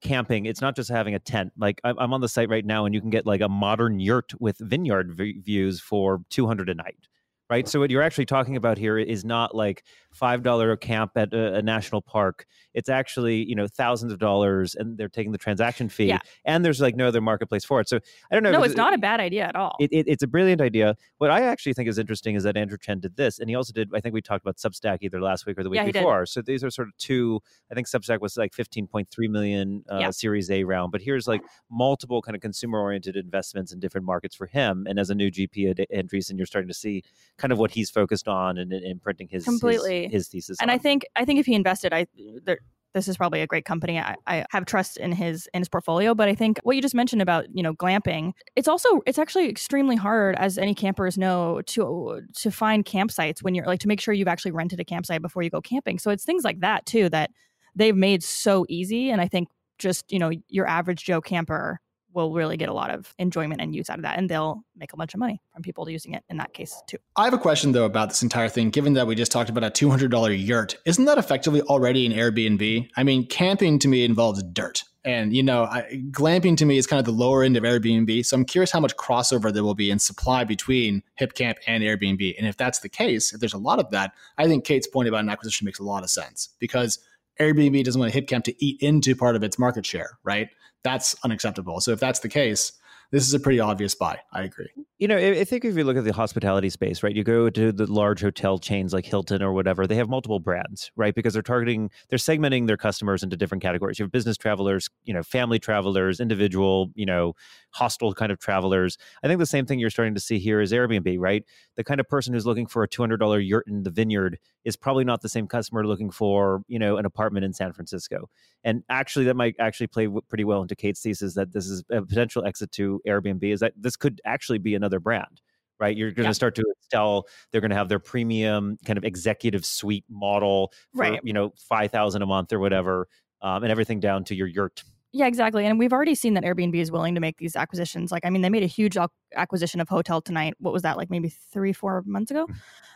camping, 0.00 0.46
it's 0.46 0.60
not 0.60 0.76
just 0.76 0.90
having 0.90 1.14
a 1.14 1.18
tent. 1.18 1.52
Like 1.56 1.80
I'm, 1.84 1.98
I'm 1.98 2.14
on 2.14 2.20
the 2.20 2.28
site 2.28 2.48
right 2.48 2.64
now, 2.64 2.84
and 2.86 2.94
you 2.94 3.00
can 3.00 3.10
get 3.10 3.26
like 3.26 3.40
a 3.40 3.48
modern 3.48 4.00
yurt 4.00 4.32
with 4.40 4.58
vineyard 4.58 5.12
v- 5.12 5.40
views 5.40 5.80
for 5.80 6.22
200 6.30 6.68
a 6.68 6.74
night 6.74 7.08
right? 7.52 7.68
So 7.68 7.80
what 7.80 7.90
you're 7.90 8.02
actually 8.02 8.24
talking 8.24 8.56
about 8.56 8.78
here 8.78 8.96
is 8.96 9.26
not 9.26 9.54
like 9.54 9.84
five 10.10 10.42
dollar 10.42 10.72
a 10.72 10.76
camp 10.76 11.12
at 11.16 11.34
a, 11.34 11.56
a, 11.56 11.62
national 11.62 12.00
park. 12.00 12.46
It's 12.72 12.88
actually 12.88 13.44
you 13.44 13.54
know 13.54 13.66
thousands 13.66 14.10
of 14.10 14.18
dollars, 14.18 14.74
and 14.74 14.96
they're 14.96 15.10
taking 15.10 15.32
the 15.32 15.38
transaction 15.38 15.90
fee, 15.90 16.06
yeah. 16.06 16.20
and 16.46 16.64
there's 16.64 16.80
like 16.80 16.96
no 16.96 17.08
other 17.08 17.20
marketplace 17.20 17.64
for 17.64 17.80
it. 17.80 17.88
So 17.90 17.98
I 18.30 18.34
don't 18.34 18.42
know. 18.42 18.52
No, 18.52 18.62
it's 18.62 18.74
not 18.74 18.94
a 18.94 18.98
bad 18.98 19.20
idea 19.20 19.44
at 19.44 19.54
all. 19.54 19.76
It, 19.80 19.90
it, 19.92 20.06
it's 20.08 20.22
a 20.22 20.26
brilliant 20.26 20.62
idea. 20.62 20.96
What 21.18 21.30
I 21.30 21.42
actually 21.42 21.74
think 21.74 21.90
is 21.90 21.98
interesting 21.98 22.36
is 22.36 22.44
that 22.44 22.56
Andrew 22.56 22.78
Chen 22.78 23.00
did 23.00 23.16
this, 23.16 23.38
and 23.38 23.50
he 23.50 23.54
also 23.54 23.72
did. 23.74 23.90
I 23.94 24.00
think 24.00 24.14
we 24.14 24.22
talked 24.22 24.42
about 24.42 24.56
Substack 24.56 24.98
either 25.02 25.20
last 25.20 25.44
week 25.44 25.58
or 25.58 25.62
the 25.62 25.70
week 25.70 25.80
yeah, 25.84 25.90
before. 25.90 26.24
So 26.24 26.40
these 26.40 26.64
are 26.64 26.70
sort 26.70 26.88
of 26.88 26.96
two. 26.96 27.40
I 27.70 27.74
think 27.74 27.86
Substack 27.86 28.20
was 28.20 28.38
like 28.38 28.52
15.3 28.52 29.06
million 29.28 29.84
uh, 29.92 29.98
yeah. 29.98 30.10
Series 30.10 30.50
A 30.50 30.64
round, 30.64 30.90
but 30.90 31.02
here's 31.02 31.28
like 31.28 31.42
multiple 31.70 32.22
kind 32.22 32.34
of 32.34 32.40
consumer 32.40 32.80
oriented 32.80 33.16
investments 33.16 33.72
in 33.72 33.80
different 33.80 34.06
markets 34.06 34.34
for 34.34 34.46
him. 34.46 34.86
And 34.88 34.98
as 34.98 35.10
a 35.10 35.14
new 35.14 35.30
GP 35.30 35.78
at 35.78 35.90
Andreessen, 35.90 36.38
you're 36.38 36.46
starting 36.46 36.68
to 36.68 36.74
see 36.74 37.02
kind 37.42 37.52
of 37.52 37.58
what 37.58 37.72
he's 37.72 37.90
focused 37.90 38.28
on 38.28 38.56
and 38.56 38.72
imprinting 38.72 39.28
his 39.28 39.44
completely 39.44 40.04
his, 40.04 40.12
his 40.12 40.28
thesis. 40.28 40.58
And 40.60 40.70
on. 40.70 40.74
I 40.76 40.78
think 40.78 41.04
I 41.16 41.24
think 41.24 41.40
if 41.40 41.46
he 41.46 41.54
invested, 41.54 41.92
I 41.92 42.06
there, 42.44 42.60
this 42.94 43.08
is 43.08 43.16
probably 43.16 43.40
a 43.40 43.46
great 43.46 43.64
company. 43.64 43.98
I, 43.98 44.14
I, 44.26 44.44
have 44.50 44.64
trust 44.64 44.96
in 44.96 45.12
his 45.12 45.48
in 45.52 45.60
his 45.60 45.68
portfolio, 45.68 46.14
but 46.14 46.28
I 46.28 46.36
think 46.36 46.60
what 46.62 46.76
you 46.76 46.82
just 46.82 46.94
mentioned 46.94 47.20
about 47.20 47.46
you 47.52 47.62
know 47.62 47.74
glamping, 47.74 48.32
it's 48.54 48.68
also 48.68 49.00
it's 49.06 49.18
actually 49.18 49.48
extremely 49.48 49.96
hard, 49.96 50.36
as 50.36 50.56
any 50.56 50.74
campers 50.74 51.18
know, 51.18 51.60
to 51.66 52.22
to 52.34 52.50
find 52.52 52.84
campsites 52.84 53.42
when 53.42 53.54
you're 53.56 53.66
like 53.66 53.80
to 53.80 53.88
make 53.88 54.00
sure 54.00 54.14
you've 54.14 54.28
actually 54.28 54.52
rented 54.52 54.78
a 54.78 54.84
campsite 54.84 55.20
before 55.20 55.42
you 55.42 55.50
go 55.50 55.60
camping. 55.60 55.98
So 55.98 56.10
it's 56.12 56.24
things 56.24 56.44
like 56.44 56.60
that 56.60 56.86
too 56.86 57.08
that 57.08 57.30
they've 57.74 57.96
made 57.96 58.22
so 58.22 58.64
easy, 58.68 59.10
and 59.10 59.20
I 59.20 59.26
think 59.26 59.48
just 59.78 60.12
you 60.12 60.20
know 60.20 60.30
your 60.48 60.68
average 60.68 61.02
Joe 61.02 61.20
camper 61.20 61.80
will 62.14 62.32
really 62.32 62.56
get 62.56 62.68
a 62.68 62.72
lot 62.72 62.90
of 62.90 63.14
enjoyment 63.18 63.60
and 63.60 63.74
use 63.74 63.88
out 63.90 63.98
of 63.98 64.02
that 64.02 64.18
and 64.18 64.28
they'll 64.28 64.62
make 64.76 64.92
a 64.92 64.96
bunch 64.96 65.14
of 65.14 65.20
money 65.20 65.40
from 65.52 65.62
people 65.62 65.88
using 65.88 66.14
it 66.14 66.22
in 66.28 66.36
that 66.36 66.52
case 66.54 66.82
too. 66.86 66.98
I 67.16 67.24
have 67.24 67.34
a 67.34 67.38
question 67.38 67.72
though 67.72 67.84
about 67.84 68.10
this 68.10 68.22
entire 68.22 68.48
thing 68.48 68.70
given 68.70 68.94
that 68.94 69.06
we 69.06 69.14
just 69.14 69.32
talked 69.32 69.50
about 69.50 69.64
a 69.64 69.70
$200 69.70 70.46
yurt. 70.46 70.76
Isn't 70.84 71.04
that 71.06 71.18
effectively 71.18 71.62
already 71.62 72.06
an 72.06 72.12
airbnb? 72.12 72.90
I 72.96 73.02
mean 73.02 73.26
camping 73.26 73.78
to 73.80 73.88
me 73.88 74.04
involves 74.04 74.42
dirt. 74.42 74.84
And 75.04 75.34
you 75.34 75.42
know 75.42 75.64
I, 75.64 76.02
glamping 76.10 76.56
to 76.58 76.64
me 76.64 76.78
is 76.78 76.86
kind 76.86 77.00
of 77.00 77.06
the 77.06 77.12
lower 77.12 77.42
end 77.42 77.56
of 77.56 77.64
airbnb 77.64 78.24
so 78.24 78.36
i'm 78.36 78.44
curious 78.44 78.70
how 78.70 78.78
much 78.78 78.96
crossover 78.96 79.52
there 79.52 79.64
will 79.64 79.74
be 79.74 79.90
in 79.90 79.98
supply 79.98 80.44
between 80.44 81.02
hipcamp 81.20 81.56
and 81.66 81.82
airbnb. 81.82 82.34
And 82.38 82.46
if 82.46 82.56
that's 82.56 82.80
the 82.80 82.88
case 82.88 83.32
if 83.32 83.40
there's 83.40 83.54
a 83.54 83.58
lot 83.58 83.80
of 83.80 83.90
that 83.90 84.12
i 84.38 84.46
think 84.46 84.64
kate's 84.64 84.86
point 84.86 85.08
about 85.08 85.20
an 85.20 85.28
acquisition 85.28 85.64
makes 85.64 85.80
a 85.80 85.84
lot 85.84 86.04
of 86.04 86.10
sense 86.10 86.50
because 86.60 87.00
airbnb 87.40 87.82
doesn't 87.82 88.00
want 88.00 88.12
hipcamp 88.12 88.44
to 88.44 88.64
eat 88.64 88.80
into 88.80 89.16
part 89.16 89.34
of 89.34 89.42
its 89.42 89.58
market 89.58 89.84
share 89.84 90.18
right 90.22 90.50
that's 90.84 91.16
unacceptable. 91.24 91.80
So 91.80 91.92
if 91.92 92.00
that's 92.00 92.20
the 92.20 92.28
case, 92.28 92.72
this 93.12 93.26
is 93.26 93.34
a 93.34 93.38
pretty 93.38 93.60
obvious 93.60 93.94
buy. 93.94 94.18
I 94.32 94.42
agree. 94.42 94.70
You 94.98 95.08
know, 95.08 95.16
I 95.16 95.44
think 95.44 95.64
if 95.64 95.76
you 95.76 95.84
look 95.84 95.96
at 95.96 96.04
the 96.04 96.12
hospitality 96.12 96.70
space, 96.70 97.02
right, 97.02 97.14
you 97.14 97.24
go 97.24 97.50
to 97.50 97.72
the 97.72 97.90
large 97.92 98.22
hotel 98.22 98.58
chains 98.58 98.92
like 98.92 99.04
Hilton 99.04 99.42
or 99.42 99.52
whatever, 99.52 99.86
they 99.86 99.96
have 99.96 100.08
multiple 100.08 100.38
brands, 100.38 100.92
right? 100.96 101.14
Because 101.14 101.32
they're 101.32 101.42
targeting, 101.42 101.90
they're 102.08 102.18
segmenting 102.18 102.68
their 102.68 102.76
customers 102.76 103.22
into 103.22 103.36
different 103.36 103.62
categories. 103.62 103.98
You 103.98 104.04
have 104.04 104.12
business 104.12 104.36
travelers, 104.36 104.88
you 105.04 105.12
know, 105.12 105.22
family 105.22 105.58
travelers, 105.58 106.20
individual, 106.20 106.90
you 106.94 107.04
know, 107.04 107.34
hostel 107.70 108.14
kind 108.14 108.32
of 108.32 108.38
travelers. 108.38 108.96
I 109.22 109.28
think 109.28 109.40
the 109.40 109.46
same 109.46 109.66
thing 109.66 109.78
you're 109.78 109.90
starting 109.90 110.14
to 110.14 110.20
see 110.20 110.38
here 110.38 110.60
is 110.60 110.72
Airbnb, 110.72 111.16
right? 111.18 111.44
The 111.76 111.84
kind 111.84 112.00
of 112.00 112.08
person 112.08 112.32
who's 112.32 112.46
looking 112.46 112.66
for 112.66 112.82
a 112.82 112.88
$200 112.88 113.46
yurt 113.46 113.66
in 113.66 113.82
the 113.82 113.90
vineyard 113.90 114.38
is 114.64 114.76
probably 114.76 115.04
not 115.04 115.20
the 115.20 115.28
same 115.28 115.48
customer 115.48 115.84
looking 115.84 116.10
for, 116.10 116.62
you 116.68 116.78
know, 116.78 116.96
an 116.96 117.04
apartment 117.04 117.44
in 117.44 117.52
San 117.52 117.72
Francisco. 117.72 118.30
And 118.62 118.84
actually, 118.88 119.24
that 119.24 119.34
might 119.34 119.56
actually 119.58 119.88
play 119.88 120.08
pretty 120.28 120.44
well 120.44 120.62
into 120.62 120.76
Kate's 120.76 121.02
thesis 121.02 121.34
that 121.34 121.52
this 121.52 121.66
is 121.66 121.82
a 121.90 122.00
potential 122.00 122.44
exit 122.44 122.70
to 122.72 123.00
Airbnb 123.06 123.44
is 123.44 123.60
that 123.60 123.72
this 123.76 123.96
could 123.96 124.20
actually 124.24 124.58
be 124.58 124.74
another 124.74 125.00
brand 125.00 125.40
right? 125.80 125.96
You're 125.96 126.12
going 126.12 126.26
to 126.26 126.28
yeah. 126.28 126.32
start 126.32 126.54
to 126.56 126.64
sell. 126.92 127.24
They're 127.50 127.60
going 127.60 127.72
to 127.72 127.76
have 127.76 127.88
their 127.88 127.98
premium 127.98 128.78
kind 128.86 128.98
of 128.98 129.04
executive 129.04 129.64
suite 129.64 130.04
model 130.08 130.72
for 130.94 131.00
right. 131.00 131.20
you 131.24 131.32
know 131.32 131.54
five 131.56 131.90
thousand 131.90 132.22
a 132.22 132.26
month 132.26 132.52
or 132.52 132.60
whatever, 132.60 133.08
um, 133.40 133.64
and 133.64 133.72
everything 133.72 133.98
down 133.98 134.22
to 134.24 134.36
your 134.36 134.46
yurt 134.46 134.84
yeah, 135.14 135.26
exactly. 135.26 135.66
And 135.66 135.78
we've 135.78 135.92
already 135.92 136.14
seen 136.14 136.32
that 136.34 136.42
Airbnb 136.42 136.74
is 136.74 136.90
willing 136.90 137.14
to 137.14 137.20
make 137.20 137.36
these 137.36 137.54
acquisitions. 137.54 138.10
Like, 138.10 138.24
I 138.24 138.30
mean, 138.30 138.40
they 138.40 138.48
made 138.48 138.62
a 138.62 138.66
huge 138.66 138.96
acquisition 139.36 139.78
of 139.78 139.88
Hotel 139.88 140.22
Tonight. 140.22 140.54
What 140.58 140.72
was 140.72 140.82
that? 140.82 140.96
Like 140.96 141.10
maybe 141.10 141.28
three, 141.28 141.74
four 141.74 142.02
months 142.06 142.30
ago. 142.30 142.46
Mm. 142.46 142.54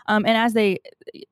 Um, 0.08 0.24
and 0.24 0.36
as 0.36 0.54
they 0.54 0.78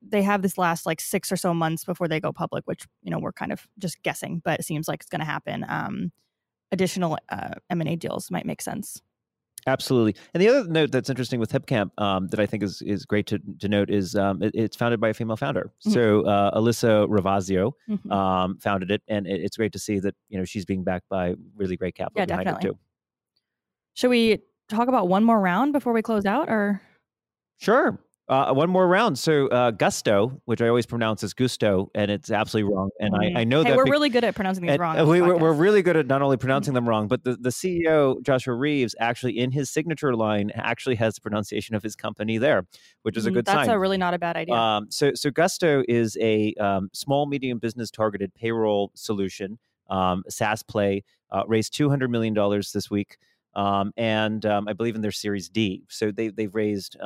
they 0.01 0.21
have 0.21 0.43
this 0.43 0.57
last 0.57 0.85
like 0.85 1.01
six 1.01 1.31
or 1.31 1.37
so 1.37 1.53
months 1.53 1.85
before 1.85 2.07
they 2.07 2.19
go 2.19 2.31
public, 2.31 2.65
which 2.67 2.85
you 3.01 3.09
know 3.09 3.17
we're 3.17 3.31
kind 3.31 3.51
of 3.51 3.67
just 3.79 4.01
guessing, 4.03 4.41
but 4.45 4.59
it 4.59 4.63
seems 4.63 4.87
like 4.87 5.01
it's 5.01 5.09
going 5.09 5.21
to 5.21 5.25
happen. 5.25 5.65
Um, 5.67 6.11
additional 6.71 7.17
uh, 7.29 7.55
M 7.69 7.81
and 7.81 7.89
A 7.89 7.95
deals 7.95 8.31
might 8.31 8.45
make 8.45 8.61
sense. 8.61 9.01
Absolutely. 9.67 10.15
And 10.33 10.43
the 10.43 10.47
other 10.47 10.69
note 10.69 10.91
that's 10.91 11.09
interesting 11.09 11.39
with 11.39 11.51
HipCamp 11.51 11.89
um, 11.97 12.27
that 12.27 12.39
I 12.39 12.45
think 12.45 12.61
is, 12.61 12.83
is 12.83 13.03
great 13.03 13.25
to, 13.27 13.39
to 13.59 13.67
note 13.67 13.89
is 13.89 14.15
um, 14.15 14.43
it, 14.43 14.51
it's 14.53 14.75
founded 14.75 14.99
by 14.99 15.09
a 15.09 15.13
female 15.13 15.37
founder. 15.37 15.71
Mm-hmm. 15.81 15.91
So 15.91 16.21
uh, 16.25 16.55
Alyssa 16.55 17.07
Ravasio 17.07 17.71
mm-hmm. 17.89 18.11
um, 18.11 18.57
founded 18.59 18.91
it, 18.91 19.01
and 19.07 19.25
it, 19.25 19.41
it's 19.41 19.57
great 19.57 19.73
to 19.73 19.79
see 19.79 19.99
that 19.99 20.13
you 20.29 20.37
know 20.37 20.45
she's 20.45 20.65
being 20.65 20.83
backed 20.83 21.09
by 21.09 21.33
really 21.55 21.77
great 21.77 21.95
capital 21.95 22.21
yeah, 22.21 22.25
behind 22.25 22.45
definitely. 22.45 22.69
it 22.69 22.73
too. 22.73 22.79
Should 23.95 24.09
we 24.09 24.43
talk 24.69 24.87
about 24.87 25.07
one 25.07 25.23
more 25.23 25.39
round 25.39 25.73
before 25.73 25.93
we 25.93 26.03
close 26.03 26.25
out, 26.25 26.47
or? 26.47 26.81
Sure. 27.57 27.97
Uh, 28.27 28.51
one 28.51 28.71
more 28.71 28.87
round. 28.87 29.19
So 29.19 29.47
uh, 29.49 29.69
Gusto, 29.69 30.41
which 30.45 30.59
I 30.59 30.67
always 30.67 30.87
pronounce 30.87 31.23
as 31.23 31.35
Gusto, 31.35 31.91
and 31.93 32.09
it's 32.09 32.31
absolutely 32.31 32.73
wrong. 32.73 32.89
And 32.99 33.13
mm. 33.13 33.37
I, 33.37 33.41
I, 33.41 33.43
know 33.43 33.61
hey, 33.61 33.69
that 33.69 33.77
we're 33.77 33.85
be- 33.85 33.91
really 33.91 34.09
good 34.09 34.23
at 34.23 34.33
pronouncing 34.33 34.65
these 34.65 34.79
wrong. 34.79 35.07
We, 35.07 35.21
are 35.21 35.53
really 35.53 35.83
good 35.83 35.95
at 35.95 36.07
not 36.07 36.23
only 36.23 36.35
pronouncing 36.35 36.71
mm. 36.71 36.77
them 36.77 36.89
wrong, 36.89 37.07
but 37.07 37.23
the, 37.23 37.35
the 37.35 37.49
CEO 37.49 38.19
Joshua 38.23 38.55
Reeves 38.55 38.95
actually 38.99 39.37
in 39.37 39.51
his 39.51 39.69
signature 39.69 40.15
line 40.15 40.51
actually 40.55 40.95
has 40.95 41.13
the 41.15 41.21
pronunciation 41.21 41.75
of 41.75 41.83
his 41.83 41.95
company 41.95 42.39
there, 42.39 42.65
which 43.03 43.15
is 43.15 43.27
a 43.27 43.29
mm, 43.29 43.35
good 43.35 43.45
That's 43.45 43.57
sign. 43.57 43.67
That's 43.67 43.75
a 43.75 43.79
really 43.79 43.97
not 43.97 44.15
a 44.15 44.19
bad 44.19 44.37
idea. 44.37 44.55
Um, 44.55 44.87
so 44.89 45.13
so 45.13 45.29
Gusto 45.29 45.83
is 45.87 46.17
a 46.19 46.55
um, 46.55 46.89
small 46.93 47.27
medium 47.27 47.59
business 47.59 47.91
targeted 47.91 48.33
payroll 48.33 48.91
solution, 48.95 49.59
um, 49.91 50.23
SaaS 50.29 50.63
play, 50.63 51.03
uh, 51.31 51.43
raised 51.45 51.75
two 51.75 51.91
hundred 51.91 52.09
million 52.09 52.33
dollars 52.33 52.71
this 52.71 52.89
week. 52.89 53.17
Um, 53.53 53.93
and 53.95 54.45
um, 54.47 54.67
I 54.67 54.73
believe 54.73 54.95
in 54.95 55.01
their 55.01 55.11
Series 55.11 55.47
D. 55.47 55.83
So 55.89 56.11
they 56.11 56.29
they've 56.29 56.53
raised 56.53 56.97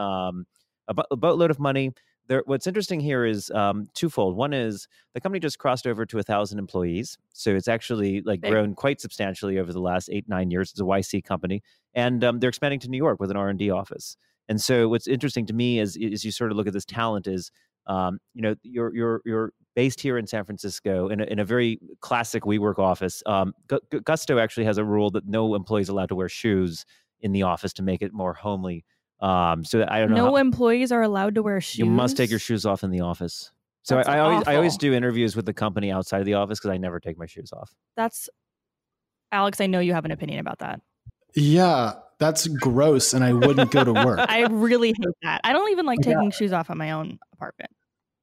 a, 0.89 1.03
a 1.11 1.15
boatload 1.15 1.51
of 1.51 1.59
money. 1.59 1.91
There, 2.27 2.43
what's 2.45 2.67
interesting 2.67 2.99
here 2.99 3.25
is 3.25 3.49
um, 3.51 3.87
twofold. 3.95 4.35
One 4.35 4.53
is 4.53 4.87
the 5.13 5.21
company 5.21 5.39
just 5.39 5.57
crossed 5.57 5.87
over 5.87 6.05
to 6.05 6.19
a 6.19 6.23
thousand 6.23 6.59
employees, 6.59 7.17
so 7.33 7.55
it's 7.55 7.67
actually 7.67 8.21
like 8.21 8.41
Big. 8.41 8.51
grown 8.51 8.75
quite 8.75 9.01
substantially 9.01 9.57
over 9.57 9.73
the 9.73 9.79
last 9.79 10.09
eight 10.11 10.29
nine 10.29 10.51
years. 10.51 10.71
It's 10.71 10.79
a 10.79 10.83
YC 10.83 11.23
company, 11.23 11.63
and 11.95 12.23
um, 12.23 12.39
they're 12.39 12.49
expanding 12.49 12.79
to 12.81 12.89
New 12.89 12.97
York 12.97 13.19
with 13.19 13.31
an 13.31 13.37
R 13.37 13.49
and 13.49 13.57
D 13.57 13.71
office. 13.71 14.15
And 14.47 14.61
so, 14.61 14.89
what's 14.89 15.07
interesting 15.07 15.45
to 15.47 15.53
me 15.53 15.79
is, 15.79 15.95
is 15.95 16.23
you 16.23 16.31
sort 16.31 16.51
of 16.51 16.57
look 16.57 16.67
at 16.67 16.73
this 16.73 16.85
talent 16.85 17.27
is, 17.27 17.51
um, 17.87 18.19
you 18.35 18.43
know, 18.43 18.55
you're 18.61 18.93
you're 18.95 19.21
you're 19.25 19.53
based 19.75 19.99
here 19.99 20.17
in 20.17 20.27
San 20.27 20.45
Francisco 20.45 21.07
in 21.09 21.21
a, 21.21 21.23
in 21.23 21.39
a 21.39 21.45
very 21.45 21.79
classic 22.01 22.43
WeWork 22.43 22.77
office. 22.77 23.23
Um, 23.25 23.53
Gusto 24.03 24.37
actually 24.37 24.65
has 24.65 24.77
a 24.77 24.83
rule 24.83 25.09
that 25.11 25.25
no 25.25 25.55
employee 25.55 25.81
is 25.81 25.89
allowed 25.89 26.09
to 26.09 26.15
wear 26.15 26.29
shoes 26.29 26.85
in 27.21 27.31
the 27.31 27.43
office 27.43 27.73
to 27.73 27.83
make 27.83 28.01
it 28.01 28.13
more 28.13 28.33
homely 28.33 28.83
um, 29.21 29.63
so 29.63 29.79
that 29.79 29.91
I 29.91 29.99
don't 29.99 30.11
know. 30.11 30.17
No 30.17 30.31
how, 30.31 30.35
employees 30.37 30.91
are 30.91 31.01
allowed 31.01 31.35
to 31.35 31.43
wear 31.43 31.59
shoes. 31.61 31.79
You 31.79 31.85
must 31.85 32.17
take 32.17 32.29
your 32.29 32.39
shoes 32.39 32.65
off 32.65 32.83
in 32.83 32.91
the 32.91 33.01
office. 33.01 33.51
So 33.83 33.97
I, 33.97 34.01
I, 34.01 34.19
always 34.19 34.47
I 34.47 34.55
always 34.55 34.77
do 34.77 34.93
interviews 34.93 35.35
with 35.35 35.45
the 35.45 35.53
company 35.53 35.91
outside 35.91 36.19
of 36.19 36.25
the 36.25 36.35
office 36.35 36.59
because 36.59 36.71
I 36.71 36.77
never 36.77 36.99
take 36.99 37.17
my 37.17 37.25
shoes 37.25 37.51
off. 37.53 37.73
That's 37.95 38.29
Alex. 39.31 39.61
I 39.61 39.67
know 39.67 39.79
you 39.79 39.93
have 39.93 40.05
an 40.05 40.11
opinion 40.11 40.39
about 40.39 40.59
that. 40.59 40.81
Yeah, 41.35 41.93
that's 42.19 42.47
gross, 42.47 43.13
and 43.13 43.23
I 43.23 43.33
wouldn't 43.33 43.71
go 43.71 43.83
to 43.83 43.93
work. 43.93 44.19
I 44.29 44.45
really 44.47 44.89
hate 44.89 45.15
that. 45.23 45.41
I 45.43 45.53
don't 45.53 45.71
even 45.71 45.85
like 45.85 45.99
taking 46.01 46.23
yeah. 46.23 46.29
shoes 46.29 46.53
off 46.53 46.69
at 46.69 46.77
my 46.77 46.91
own 46.91 47.19
apartment. 47.33 47.71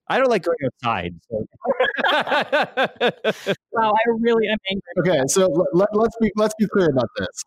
I 0.08 0.18
don't 0.18 0.28
like 0.28 0.44
going 0.44 0.56
outside. 0.64 1.14
So. 1.28 1.46
wow, 3.72 3.92
I 3.92 4.10
really 4.20 4.46
am 4.48 4.58
angry. 4.70 4.82
Okay, 5.00 5.20
so 5.26 5.48
let, 5.72 5.88
let's 5.94 6.16
be 6.20 6.30
let's 6.36 6.54
be 6.58 6.66
clear 6.68 6.90
about 6.90 7.08
this. 7.18 7.42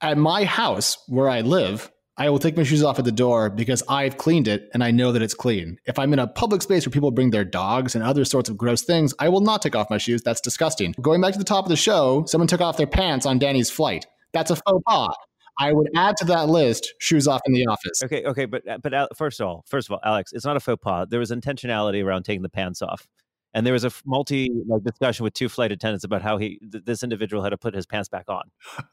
At 0.00 0.18
my 0.18 0.44
house 0.44 0.98
where 1.06 1.28
I 1.28 1.42
live, 1.42 1.90
I 2.20 2.28
will 2.30 2.40
take 2.40 2.56
my 2.56 2.64
shoes 2.64 2.82
off 2.82 2.98
at 2.98 3.04
the 3.04 3.12
door 3.12 3.48
because 3.48 3.80
I've 3.88 4.16
cleaned 4.16 4.48
it 4.48 4.68
and 4.74 4.82
I 4.82 4.90
know 4.90 5.12
that 5.12 5.22
it's 5.22 5.34
clean. 5.34 5.78
If 5.86 6.00
I'm 6.00 6.12
in 6.12 6.18
a 6.18 6.26
public 6.26 6.62
space 6.62 6.84
where 6.84 6.90
people 6.90 7.12
bring 7.12 7.30
their 7.30 7.44
dogs 7.44 7.94
and 7.94 8.02
other 8.02 8.24
sorts 8.24 8.50
of 8.50 8.56
gross 8.56 8.82
things, 8.82 9.14
I 9.20 9.28
will 9.28 9.40
not 9.40 9.62
take 9.62 9.76
off 9.76 9.88
my 9.88 9.98
shoes. 9.98 10.22
That's 10.22 10.40
disgusting. 10.40 10.96
Going 11.00 11.20
back 11.20 11.32
to 11.34 11.38
the 11.38 11.44
top 11.44 11.64
of 11.64 11.68
the 11.68 11.76
show, 11.76 12.24
someone 12.26 12.48
took 12.48 12.60
off 12.60 12.76
their 12.76 12.88
pants 12.88 13.24
on 13.24 13.38
Danny's 13.38 13.70
flight. 13.70 14.04
That's 14.32 14.50
a 14.50 14.56
faux 14.56 14.82
pas. 14.84 15.14
I 15.60 15.72
would 15.72 15.90
add 15.94 16.16
to 16.18 16.24
that 16.26 16.48
list 16.48 16.92
shoes 16.98 17.28
off 17.28 17.40
in 17.46 17.52
the 17.52 17.66
office. 17.66 18.02
Okay, 18.02 18.24
okay, 18.24 18.46
but 18.46 18.66
uh, 18.68 18.78
but 18.78 18.94
uh, 18.94 19.06
first 19.16 19.40
of 19.40 19.46
all, 19.46 19.64
first 19.68 19.88
of 19.88 19.92
all, 19.92 20.00
Alex, 20.04 20.32
it's 20.32 20.44
not 20.44 20.56
a 20.56 20.60
faux 20.60 20.82
pas. 20.82 21.06
There 21.08 21.20
was 21.20 21.30
intentionality 21.30 22.04
around 22.04 22.24
taking 22.24 22.42
the 22.42 22.48
pants 22.48 22.82
off. 22.82 23.06
And 23.54 23.66
there 23.66 23.72
was 23.72 23.84
a 23.84 23.90
multi 24.04 24.50
like 24.66 24.82
discussion 24.84 25.24
with 25.24 25.34
two 25.34 25.48
flight 25.48 25.72
attendants 25.72 26.04
about 26.04 26.22
how 26.22 26.38
he 26.38 26.60
th- 26.70 26.84
this 26.84 27.02
individual 27.02 27.42
had 27.42 27.50
to 27.50 27.58
put 27.58 27.74
his 27.74 27.86
pants 27.86 28.08
back 28.08 28.26
on. 28.28 28.42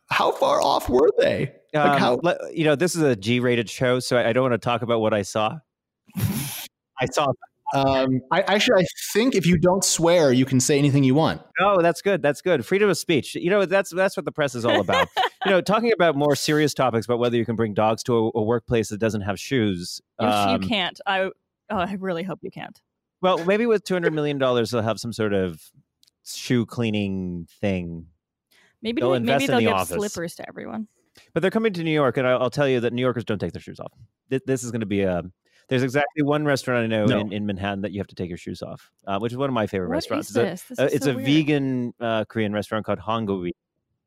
How 0.09 0.31
far 0.31 0.61
off 0.61 0.89
were 0.89 1.09
they? 1.19 1.53
Like 1.73 2.01
um, 2.01 2.19
how- 2.23 2.37
you 2.53 2.63
know, 2.63 2.75
this 2.75 2.95
is 2.95 3.01
a 3.01 3.15
G-rated 3.15 3.69
show, 3.69 3.99
so 3.99 4.17
I, 4.17 4.29
I 4.29 4.33
don't 4.33 4.43
want 4.43 4.53
to 4.53 4.57
talk 4.57 4.81
about 4.81 5.01
what 5.01 5.13
I 5.13 5.21
saw. 5.23 5.59
I 6.17 7.05
saw. 7.11 7.27
Um, 7.73 8.21
I 8.31 8.41
actually, 8.41 8.83
I 8.83 8.85
think 9.11 9.35
if 9.35 9.45
you 9.45 9.57
don't 9.57 9.83
swear, 9.83 10.31
you 10.31 10.45
can 10.45 10.59
say 10.59 10.77
anything 10.77 11.03
you 11.03 11.15
want. 11.15 11.41
Oh, 11.59 11.81
that's 11.81 12.01
good. 12.01 12.21
That's 12.21 12.41
good. 12.41 12.65
Freedom 12.65 12.89
of 12.89 12.97
speech. 12.97 13.35
You 13.35 13.49
know, 13.49 13.65
that's 13.65 13.89
that's 13.89 14.15
what 14.15 14.25
the 14.25 14.31
press 14.31 14.55
is 14.55 14.65
all 14.65 14.79
about. 14.79 15.09
you 15.45 15.51
know, 15.51 15.61
talking 15.61 15.91
about 15.91 16.15
more 16.15 16.35
serious 16.35 16.73
topics 16.73 17.05
about 17.05 17.19
whether 17.19 17.35
you 17.35 17.45
can 17.45 17.55
bring 17.55 17.73
dogs 17.73 18.03
to 18.03 18.15
a, 18.15 18.31
a 18.35 18.43
workplace 18.43 18.89
that 18.89 18.99
doesn't 18.99 19.21
have 19.21 19.39
shoes. 19.39 19.99
If 20.19 20.25
um, 20.25 20.61
you 20.61 20.67
can't, 20.67 20.99
I 21.05 21.21
oh, 21.23 21.31
I 21.69 21.97
really 21.99 22.23
hope 22.23 22.39
you 22.43 22.51
can't. 22.51 22.79
Well, 23.21 23.43
maybe 23.45 23.65
with 23.65 23.83
two 23.83 23.95
hundred 23.95 24.13
million 24.13 24.37
dollars, 24.37 24.71
they'll 24.71 24.81
have 24.81 24.99
some 24.99 25.13
sort 25.13 25.33
of 25.33 25.61
shoe 26.25 26.65
cleaning 26.65 27.47
thing. 27.61 28.07
Maybe 28.81 29.01
they'll 29.01 29.19
maybe 29.19 29.47
they'll 29.47 29.57
the 29.57 29.63
give 29.63 29.73
office. 29.73 29.95
slippers 29.95 30.35
to 30.35 30.47
everyone. 30.47 30.87
But 31.33 31.41
they're 31.41 31.51
coming 31.51 31.73
to 31.73 31.83
New 31.83 31.91
York, 31.91 32.17
and 32.17 32.27
I'll, 32.27 32.43
I'll 32.43 32.49
tell 32.49 32.67
you 32.67 32.81
that 32.81 32.93
New 32.93 33.01
Yorkers 33.01 33.23
don't 33.23 33.39
take 33.39 33.53
their 33.53 33.61
shoes 33.61 33.79
off. 33.79 33.91
This 34.29 34.63
is 34.63 34.71
going 34.71 34.81
to 34.81 34.85
be 34.85 35.01
a. 35.01 35.23
There's 35.67 35.81
exactly 35.81 36.21
one 36.21 36.45
restaurant 36.45 36.83
I 36.83 36.87
know 36.87 37.05
no. 37.05 37.19
in, 37.19 37.33
in 37.33 37.45
Manhattan 37.47 37.81
that 37.81 37.91
you 37.91 37.99
have 37.99 38.07
to 38.07 38.15
take 38.15 38.29
your 38.29 38.37
shoes 38.37 38.61
off, 38.61 38.91
uh, 39.07 39.17
which 39.17 39.31
is 39.31 39.37
one 39.37 39.49
of 39.49 39.53
my 39.53 39.65
favorite 39.65 39.87
what 39.87 39.95
restaurants. 39.95 40.29
Is 40.29 40.35
this? 40.35 40.65
It's 40.69 40.79
a, 40.79 40.83
this 40.83 40.93
it's 40.93 41.05
so 41.05 41.11
a 41.11 41.15
weird. 41.15 41.25
vegan 41.25 41.93
uh, 41.99 42.25
Korean 42.25 42.53
restaurant 42.53 42.85
called 42.85 42.99
Hangawi, 42.99 43.51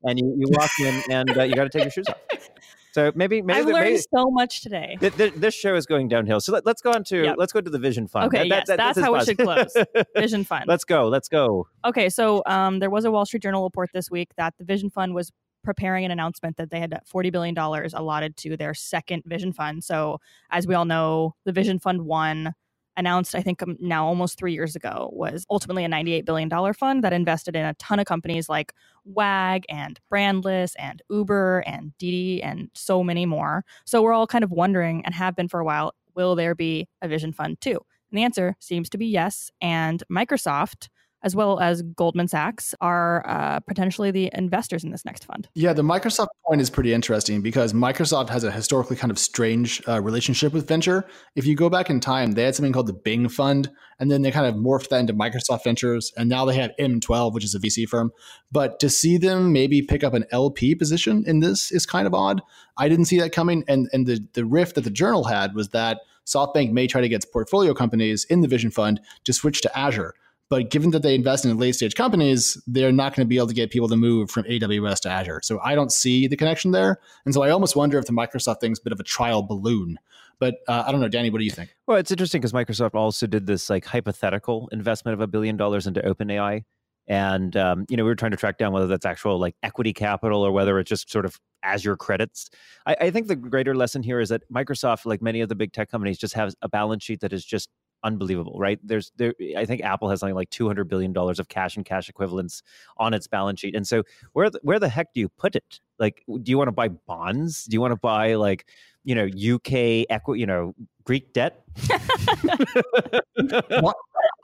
and 0.05 0.19
you, 0.19 0.37
you 0.39 0.47
walk 0.51 0.71
in 0.81 1.03
and 1.11 1.37
uh, 1.37 1.43
you 1.43 1.55
got 1.55 1.65
to 1.65 1.71
take 1.71 1.83
your 1.83 1.91
shoes 1.91 2.07
off. 2.09 2.19
So 2.93 3.13
maybe 3.15 3.43
maybe 3.43 3.61
I've 3.61 3.67
learned 3.67 3.85
maybe, 3.85 3.99
so 3.99 4.31
much 4.31 4.63
today. 4.63 4.97
Th- 5.01 5.15
th- 5.15 5.35
this 5.35 5.55
show 5.55 5.75
is 5.75 5.87
going 5.87 6.09
downhill. 6.09 6.41
So 6.41 6.53
let, 6.53 6.67
us 6.67 6.81
go 6.81 6.93
on 6.93 7.05
to 7.05 7.25
yep. 7.25 7.37
let's 7.39 7.53
go 7.53 7.61
to 7.61 7.71
the 7.71 7.79
Vision 7.79 8.07
Fund. 8.07 8.27
Okay, 8.27 8.49
that, 8.49 8.57
yes, 8.57 8.67
that, 8.69 8.77
that's 8.77 8.99
how 8.99 9.13
we 9.13 9.25
should 9.25 9.39
close. 9.39 9.75
Vision 10.17 10.45
Fund. 10.45 10.65
Let's 10.67 10.85
go. 10.85 11.09
Let's 11.09 11.29
go. 11.29 11.69
Okay, 11.85 12.09
so 12.09 12.43
um, 12.47 12.79
there 12.79 12.91
was 12.91 13.05
a 13.05 13.11
Wall 13.11 13.27
Street 13.27 13.43
Journal 13.43 13.63
report 13.63 13.91
this 13.93 14.11
week 14.11 14.31
that 14.37 14.55
the 14.59 14.65
Vision 14.65 14.91
Fund 14.91 15.15
was 15.15 15.31
preparing 15.65 16.05
an 16.05 16.11
announcement 16.11 16.57
that 16.57 16.71
they 16.71 16.81
had 16.81 16.99
$40 17.13 17.33
billion 17.33 17.59
allotted 17.59 18.37
to 18.39 18.57
their 18.57 18.75
second 18.75 19.23
Vision 19.27 19.53
Fund. 19.53 19.85
So, 19.85 20.19
as 20.51 20.67
we 20.67 20.75
all 20.75 20.85
know, 20.85 21.35
the 21.45 21.53
Vision 21.53 21.79
Fund 21.79 22.03
one 22.03 22.55
announced, 22.99 23.35
I 23.35 23.41
think 23.41 23.63
um, 23.63 23.77
now 23.81 24.07
almost 24.07 24.39
three 24.39 24.53
years 24.53 24.77
ago, 24.77 25.11
was 25.13 25.47
ultimately 25.49 25.85
a 25.85 25.89
$98 25.89 26.25
billion 26.27 26.75
fund 26.75 27.03
that 27.05 27.13
invested 27.13 27.57
in 27.57 27.65
a 27.65 27.75
ton 27.75 28.01
of 28.01 28.07
companies 28.07 28.49
like 28.49 28.75
Wag 29.05 29.65
and 29.71 29.99
Brandless 30.13 30.75
and 30.79 31.01
Uber 31.09 31.61
and 31.61 31.97
Didi 31.97 32.43
and 32.43 32.71
so 32.75 33.03
many 33.03 33.25
more. 33.25 33.65
So 33.87 34.03
we're 34.03 34.13
all 34.13 34.27
kind 34.27 34.45
of 34.45 34.51
wondering 34.51 35.05
and 35.05 35.15
have 35.15 35.35
been 35.35 35.49
for 35.49 35.61
a 35.61 35.65
while 35.65 35.95
will 36.15 36.35
there 36.35 36.55
be 36.55 36.89
a 37.01 37.09
Vision 37.09 37.33
Fund 37.33 37.61
too? 37.61 37.81
And 38.11 38.19
the 38.19 38.25
answer 38.25 38.57
seems 38.59 38.91
to 38.91 38.99
be 38.99 39.07
yes. 39.07 39.51
And 39.63 40.03
Microsoft 40.11 40.89
as 41.23 41.35
well 41.35 41.59
as 41.61 41.83
Goldman 41.83 42.29
Sachs, 42.29 42.75
are 42.81 43.27
uh, 43.27 43.61
potentially 43.61 44.11
the 44.11 44.31
investors 44.35 44.85
in 44.85 44.91
this 44.91 45.05
next 45.05 45.25
fund. 45.25 45.49
Yeah, 45.55 45.73
the 45.73 45.83
Microsoft 45.83 46.29
point 46.47 46.61
is 46.61 46.71
pretty 46.71 46.93
interesting 46.93 47.43
because 47.43 47.73
Microsoft 47.73 48.29
has 48.29 48.45
a 48.45 48.51
historically 48.51 48.97
kind 48.97 49.11
of 49.11 49.19
strange 49.19 49.83
uh, 49.89 50.01
relationship 50.01 50.53
with 50.53 50.69
venture. 50.69 51.05
If 51.35 51.47
you 51.47 51.57
go 51.57 51.69
back 51.69 51.91
in 51.91 52.01
time, 52.01 52.33
they 52.33 52.45
had 52.45 52.55
something 52.55 52.73
called 52.73 52.87
the 52.87 52.93
Bing 52.93 53.29
Fund, 53.29 53.71
and 53.99 54.11
then 54.11 54.23
they 54.23 54.31
kind 54.31 54.47
of 54.47 54.55
morphed 54.55 54.89
that 54.89 55.01
into 55.01 55.15
Microsoft 55.15 55.65
Ventures, 55.65 56.13
and 56.17 56.29
now 56.29 56.45
they 56.45 56.55
have 56.55 56.71
M12, 56.79 57.33
which 57.35 57.45
is 57.45 57.55
a 57.55 57.59
VC 57.59 57.89
firm. 57.89 58.13
But 58.53 58.79
to 58.81 58.89
see 58.89 59.19
them 59.19 59.53
maybe 59.53 59.83
pick 59.83 60.05
up 60.05 60.15
an 60.15 60.25
LP 60.31 60.75
position 60.75 61.25
in 61.27 61.41
this 61.41 61.73
is 61.73 61.85
kind 61.85 62.07
of 62.07 62.15
odd. 62.15 62.41
I 62.77 62.89
didn't 62.89 63.07
see 63.07 63.19
that 63.19 63.33
coming, 63.33 63.65
and 63.67 63.89
and 63.93 64.07
the 64.07 64.25
the 64.35 64.45
riff 64.45 64.75
that 64.75 64.85
the 64.85 64.91
journal 64.91 65.25
had 65.25 65.55
was 65.55 65.71
that 65.71 65.99
SoftBank 66.27 66.71
may 66.71 66.87
try 66.87 67.01
to 67.01 67.09
get 67.09 67.17
its 67.17 67.25
portfolio 67.25 67.75
companies 67.75 68.25
in 68.29 68.41
the 68.43 68.49
Vision 68.49 68.71
Fund 68.71 69.01
to 69.25 69.33
switch 69.33 69.63
to 69.63 69.79
Azure 69.79 70.15
but 70.51 70.71
given 70.71 70.91
that 70.91 71.03
they 71.03 71.15
invest 71.15 71.45
in 71.45 71.57
late 71.59 71.75
stage 71.75 71.95
companies, 71.95 72.61
they're 72.67 72.93
not 72.93 73.15
going 73.15 73.27
to 73.27 73.29
be 73.29 73.37
able 73.37 73.49
to 73.49 73.55
get 73.55 73.71
people 73.71 73.89
to 73.89 73.97
move 73.97 74.31
from 74.31 74.45
AWS 74.45 75.01
to 75.01 75.11
Azure. 75.11 75.41
So 75.43 75.61
I 75.63 75.75
don't 75.75 75.93
see 75.93 76.27
the 76.27 76.37
connection 76.37 76.71
there. 76.71 76.99
And 77.25 77.35
so 77.35 77.43
I 77.43 77.51
almost 77.51 77.77
wonder 77.77 77.99
if 77.99 78.07
the 78.07 78.13
Microsoft 78.13 78.61
thing's 78.61 78.79
a 78.79 78.83
bit 78.83 78.93
of 78.93 79.01
a 79.01 79.05
trial 79.05 79.43
balloon. 79.43 79.99
But 80.39 80.57
uh, 80.69 80.85
I 80.87 80.93
don't 80.93 81.01
know, 81.01 81.09
Danny, 81.09 81.31
what 81.31 81.39
do 81.39 81.45
you 81.45 81.51
think? 81.51 81.75
Well, 81.87 81.99
it's 81.99 82.11
interesting 82.11 82.41
because 82.41 82.53
Microsoft 82.53 82.95
also 82.95 83.27
did 83.27 83.47
this 83.47 83.69
like 83.69 83.85
hypothetical 83.85 84.69
investment 84.73 85.15
of 85.15 85.21
a 85.21 85.27
billion 85.27 85.57
dollars 85.57 85.87
into 85.87 86.01
OpenAI. 86.01 86.65
And 87.09 87.57
um, 87.57 87.87
you 87.89 87.97
know, 87.97 88.05
we 88.05 88.11
were 88.11 88.15
trying 88.15 88.31
to 88.31 88.37
track 88.37 88.59
down 88.59 88.73
whether 88.73 88.87
that's 88.87 89.07
actual 89.07 89.39
like 89.39 89.57
equity 89.63 89.93
capital 89.93 90.43
or 90.43 90.53
whether 90.53 90.79
it's 90.79 90.89
just 90.89 91.11
sort 91.11 91.25
of 91.25 91.39
Azure 91.63 91.97
credits. 91.97 92.51
I, 92.87 92.97
I 93.01 93.11
think 93.11 93.27
the 93.27 93.37
greater 93.37 93.75
lesson 93.75 94.03
here 94.03 94.21
is 94.21 94.29
that 94.29 94.43
Microsoft, 94.53 95.07
like 95.07 95.23
many 95.23 95.41
of 95.41 95.49
the 95.49 95.55
big 95.55 95.73
tech 95.73 95.91
companies, 95.91 96.19
just 96.19 96.35
has 96.35 96.55
a 96.63 96.69
balance 96.69 97.03
sheet 97.03 97.21
that 97.21 97.33
is 97.33 97.45
just 97.45 97.71
unbelievable, 98.03 98.57
right? 98.59 98.79
There's 98.83 99.13
there 99.17 99.35
I 99.57 99.65
think 99.65 99.83
Apple 99.83 100.09
has 100.11 100.21
something 100.21 100.35
like 100.35 100.51
200 100.51 100.89
billion 100.89 101.13
dollars 101.13 101.39
of 101.39 101.49
cash 101.49 101.77
and 101.77 101.85
cash 101.85 102.09
equivalents 102.09 102.63
on 102.97 103.15
its 103.15 103.27
balance 103.27 103.61
sheet. 103.61 103.75
And 103.75 103.87
so 103.87 104.03
where 104.33 104.51
the, 104.51 104.61
where 104.63 104.79
the 104.79 104.89
heck 104.89 105.13
do 105.13 105.21
you 105.21 105.29
put 105.29 105.57
it? 105.57 105.81
Like 105.99 106.23
do 106.27 106.51
you 106.51 106.59
want 106.59 106.69
to 106.69 106.73
buy 106.73 106.89
bonds? 106.89 107.65
Do 107.65 107.75
you 107.75 107.81
want 107.81 107.93
to 107.93 108.01
buy 108.01 108.35
like, 108.35 108.67
you 109.05 109.15
know, 109.15 109.27
UK 109.27 110.07
equity, 110.11 110.41
you 110.41 110.47
know, 110.47 110.75
Greek 111.05 111.33
debt? 111.33 111.65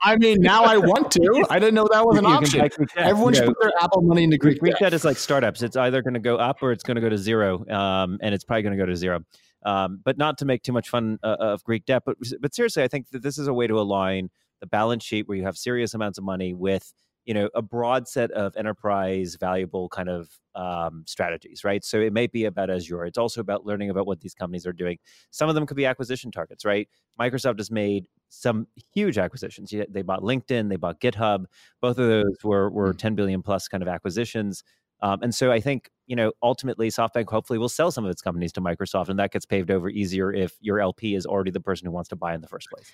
I 0.05 0.17
mean, 0.17 0.39
now 0.39 0.63
I 0.63 0.77
want 0.77 1.11
to. 1.11 1.45
I 1.49 1.59
didn't 1.59 1.73
know 1.73 1.87
that 1.91 2.05
was 2.05 2.17
an 2.17 2.25
option. 2.25 2.69
Everyone 2.95 3.33
should 3.33 3.45
put 3.45 3.57
their 3.59 3.71
Apple 3.81 4.03
money 4.03 4.23
into 4.23 4.37
Greek, 4.37 4.59
Greek 4.59 4.73
debt. 4.73 4.81
debt 4.81 4.93
is 4.93 5.03
like 5.03 5.17
startups. 5.17 5.63
It's 5.63 5.75
either 5.75 6.01
going 6.01 6.13
to 6.13 6.19
go 6.19 6.37
up 6.37 6.61
or 6.61 6.71
it's 6.71 6.83
going 6.83 6.95
to 6.95 7.01
go 7.01 7.09
to 7.09 7.17
zero, 7.17 7.67
um, 7.69 8.19
and 8.21 8.33
it's 8.33 8.43
probably 8.43 8.63
going 8.63 8.77
to 8.77 8.83
go 8.83 8.85
to 8.85 8.95
zero. 8.95 9.21
Um, 9.65 9.99
but 10.03 10.17
not 10.17 10.37
to 10.37 10.45
make 10.45 10.61
too 10.61 10.71
much 10.71 10.89
fun 10.89 11.17
uh, 11.23 11.37
of 11.39 11.63
Greek 11.63 11.85
debt. 11.85 12.03
But 12.05 12.17
but 12.39 12.53
seriously, 12.53 12.83
I 12.83 12.87
think 12.87 13.09
that 13.09 13.23
this 13.23 13.37
is 13.37 13.47
a 13.47 13.53
way 13.53 13.67
to 13.67 13.79
align 13.79 14.29
the 14.61 14.67
balance 14.67 15.03
sheet 15.03 15.27
where 15.27 15.37
you 15.37 15.43
have 15.43 15.57
serious 15.57 15.93
amounts 15.93 16.17
of 16.17 16.23
money 16.23 16.53
with 16.53 16.93
you 17.25 17.33
know 17.33 17.49
a 17.55 17.61
broad 17.61 18.07
set 18.07 18.31
of 18.31 18.55
enterprise 18.55 19.35
valuable 19.39 19.89
kind 19.89 20.09
of 20.09 20.29
um, 20.53 21.03
strategies 21.07 21.63
right? 21.63 21.83
So 21.83 21.99
it 21.99 22.13
may 22.13 22.27
be 22.27 22.45
about 22.45 22.69
azure. 22.69 23.05
It's 23.05 23.17
also 23.17 23.41
about 23.41 23.65
learning 23.65 23.89
about 23.89 24.05
what 24.05 24.21
these 24.21 24.33
companies 24.33 24.65
are 24.65 24.73
doing. 24.73 24.99
Some 25.31 25.49
of 25.49 25.55
them 25.55 25.65
could 25.65 25.77
be 25.77 25.85
acquisition 25.85 26.31
targets 26.31 26.63
right? 26.63 26.87
Microsoft 27.19 27.57
has 27.57 27.71
made 27.71 28.07
some 28.29 28.67
huge 28.93 29.17
acquisitions. 29.17 29.73
They 29.89 30.01
bought 30.01 30.21
linkedin 30.21 30.69
they 30.69 30.75
bought 30.77 31.01
github. 31.01 31.45
Both 31.81 31.97
of 31.97 32.07
those 32.07 32.37
were 32.43 32.69
were 32.69 32.93
mm. 32.93 32.97
10 32.97 33.15
billion 33.15 33.41
plus 33.41 33.67
kind 33.67 33.83
of 33.83 33.89
acquisitions 33.89 34.63
um, 35.01 35.21
and 35.21 35.33
so 35.33 35.51
I 35.51 35.59
think, 35.59 35.89
you 36.07 36.15
know, 36.15 36.31
ultimately 36.41 36.89
SoftBank 36.89 37.29
hopefully 37.29 37.59
will 37.59 37.69
sell 37.69 37.91
some 37.91 38.05
of 38.05 38.11
its 38.11 38.21
companies 38.21 38.51
to 38.53 38.61
Microsoft 38.61 39.09
and 39.09 39.19
that 39.19 39.31
gets 39.31 39.45
paved 39.45 39.71
over 39.71 39.89
easier 39.89 40.33
if 40.33 40.53
your 40.61 40.79
LP 40.79 41.15
is 41.15 41.25
already 41.25 41.51
the 41.51 41.59
person 41.59 41.85
who 41.85 41.91
wants 41.91 42.09
to 42.09 42.15
buy 42.15 42.33
in 42.33 42.41
the 42.41 42.47
first 42.47 42.69
place. 42.69 42.91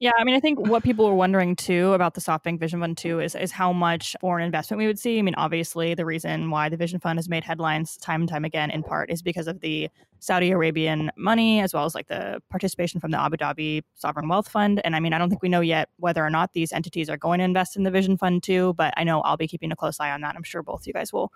Yeah, 0.00 0.12
I 0.16 0.22
mean, 0.22 0.36
I 0.36 0.40
think 0.40 0.60
what 0.60 0.84
people 0.84 1.06
were 1.06 1.14
wondering 1.14 1.56
too 1.56 1.92
about 1.92 2.14
the 2.14 2.20
SoftBank 2.20 2.60
Vision 2.60 2.78
Fund 2.78 2.96
too 2.96 3.18
is 3.18 3.34
is 3.34 3.50
how 3.50 3.72
much 3.72 4.14
foreign 4.20 4.44
investment 4.44 4.78
we 4.78 4.86
would 4.86 4.98
see. 4.98 5.18
I 5.18 5.22
mean, 5.22 5.34
obviously, 5.34 5.94
the 5.94 6.04
reason 6.04 6.50
why 6.50 6.68
the 6.68 6.76
Vision 6.76 7.00
Fund 7.00 7.18
has 7.18 7.28
made 7.28 7.42
headlines 7.42 7.96
time 7.96 8.20
and 8.20 8.28
time 8.28 8.44
again, 8.44 8.70
in 8.70 8.84
part, 8.84 9.10
is 9.10 9.22
because 9.22 9.48
of 9.48 9.58
the 9.58 9.88
Saudi 10.20 10.50
Arabian 10.50 11.10
money 11.16 11.60
as 11.60 11.72
well 11.72 11.84
as 11.84 11.94
like 11.94 12.08
the 12.08 12.42
participation 12.50 13.00
from 13.00 13.10
the 13.10 13.20
Abu 13.20 13.36
Dhabi 13.36 13.82
Sovereign 13.94 14.28
Wealth 14.28 14.48
Fund. 14.48 14.80
And 14.84 14.96
I 14.96 15.00
mean, 15.00 15.12
I 15.12 15.18
don't 15.18 15.28
think 15.28 15.42
we 15.42 15.48
know 15.48 15.60
yet 15.60 15.88
whether 15.98 16.24
or 16.24 16.30
not 16.30 16.52
these 16.52 16.72
entities 16.72 17.08
are 17.08 17.16
going 17.16 17.38
to 17.38 17.44
invest 17.44 17.76
in 17.76 17.82
the 17.82 17.90
Vision 17.90 18.16
Fund 18.16 18.42
too, 18.42 18.74
but 18.74 18.94
I 18.96 19.04
know 19.04 19.20
I'll 19.22 19.36
be 19.36 19.48
keeping 19.48 19.72
a 19.72 19.76
close 19.76 20.00
eye 20.00 20.10
on 20.10 20.20
that. 20.22 20.34
I'm 20.36 20.42
sure 20.42 20.62
both 20.62 20.86
you 20.86 20.92
guys 20.92 21.12
will 21.12 21.32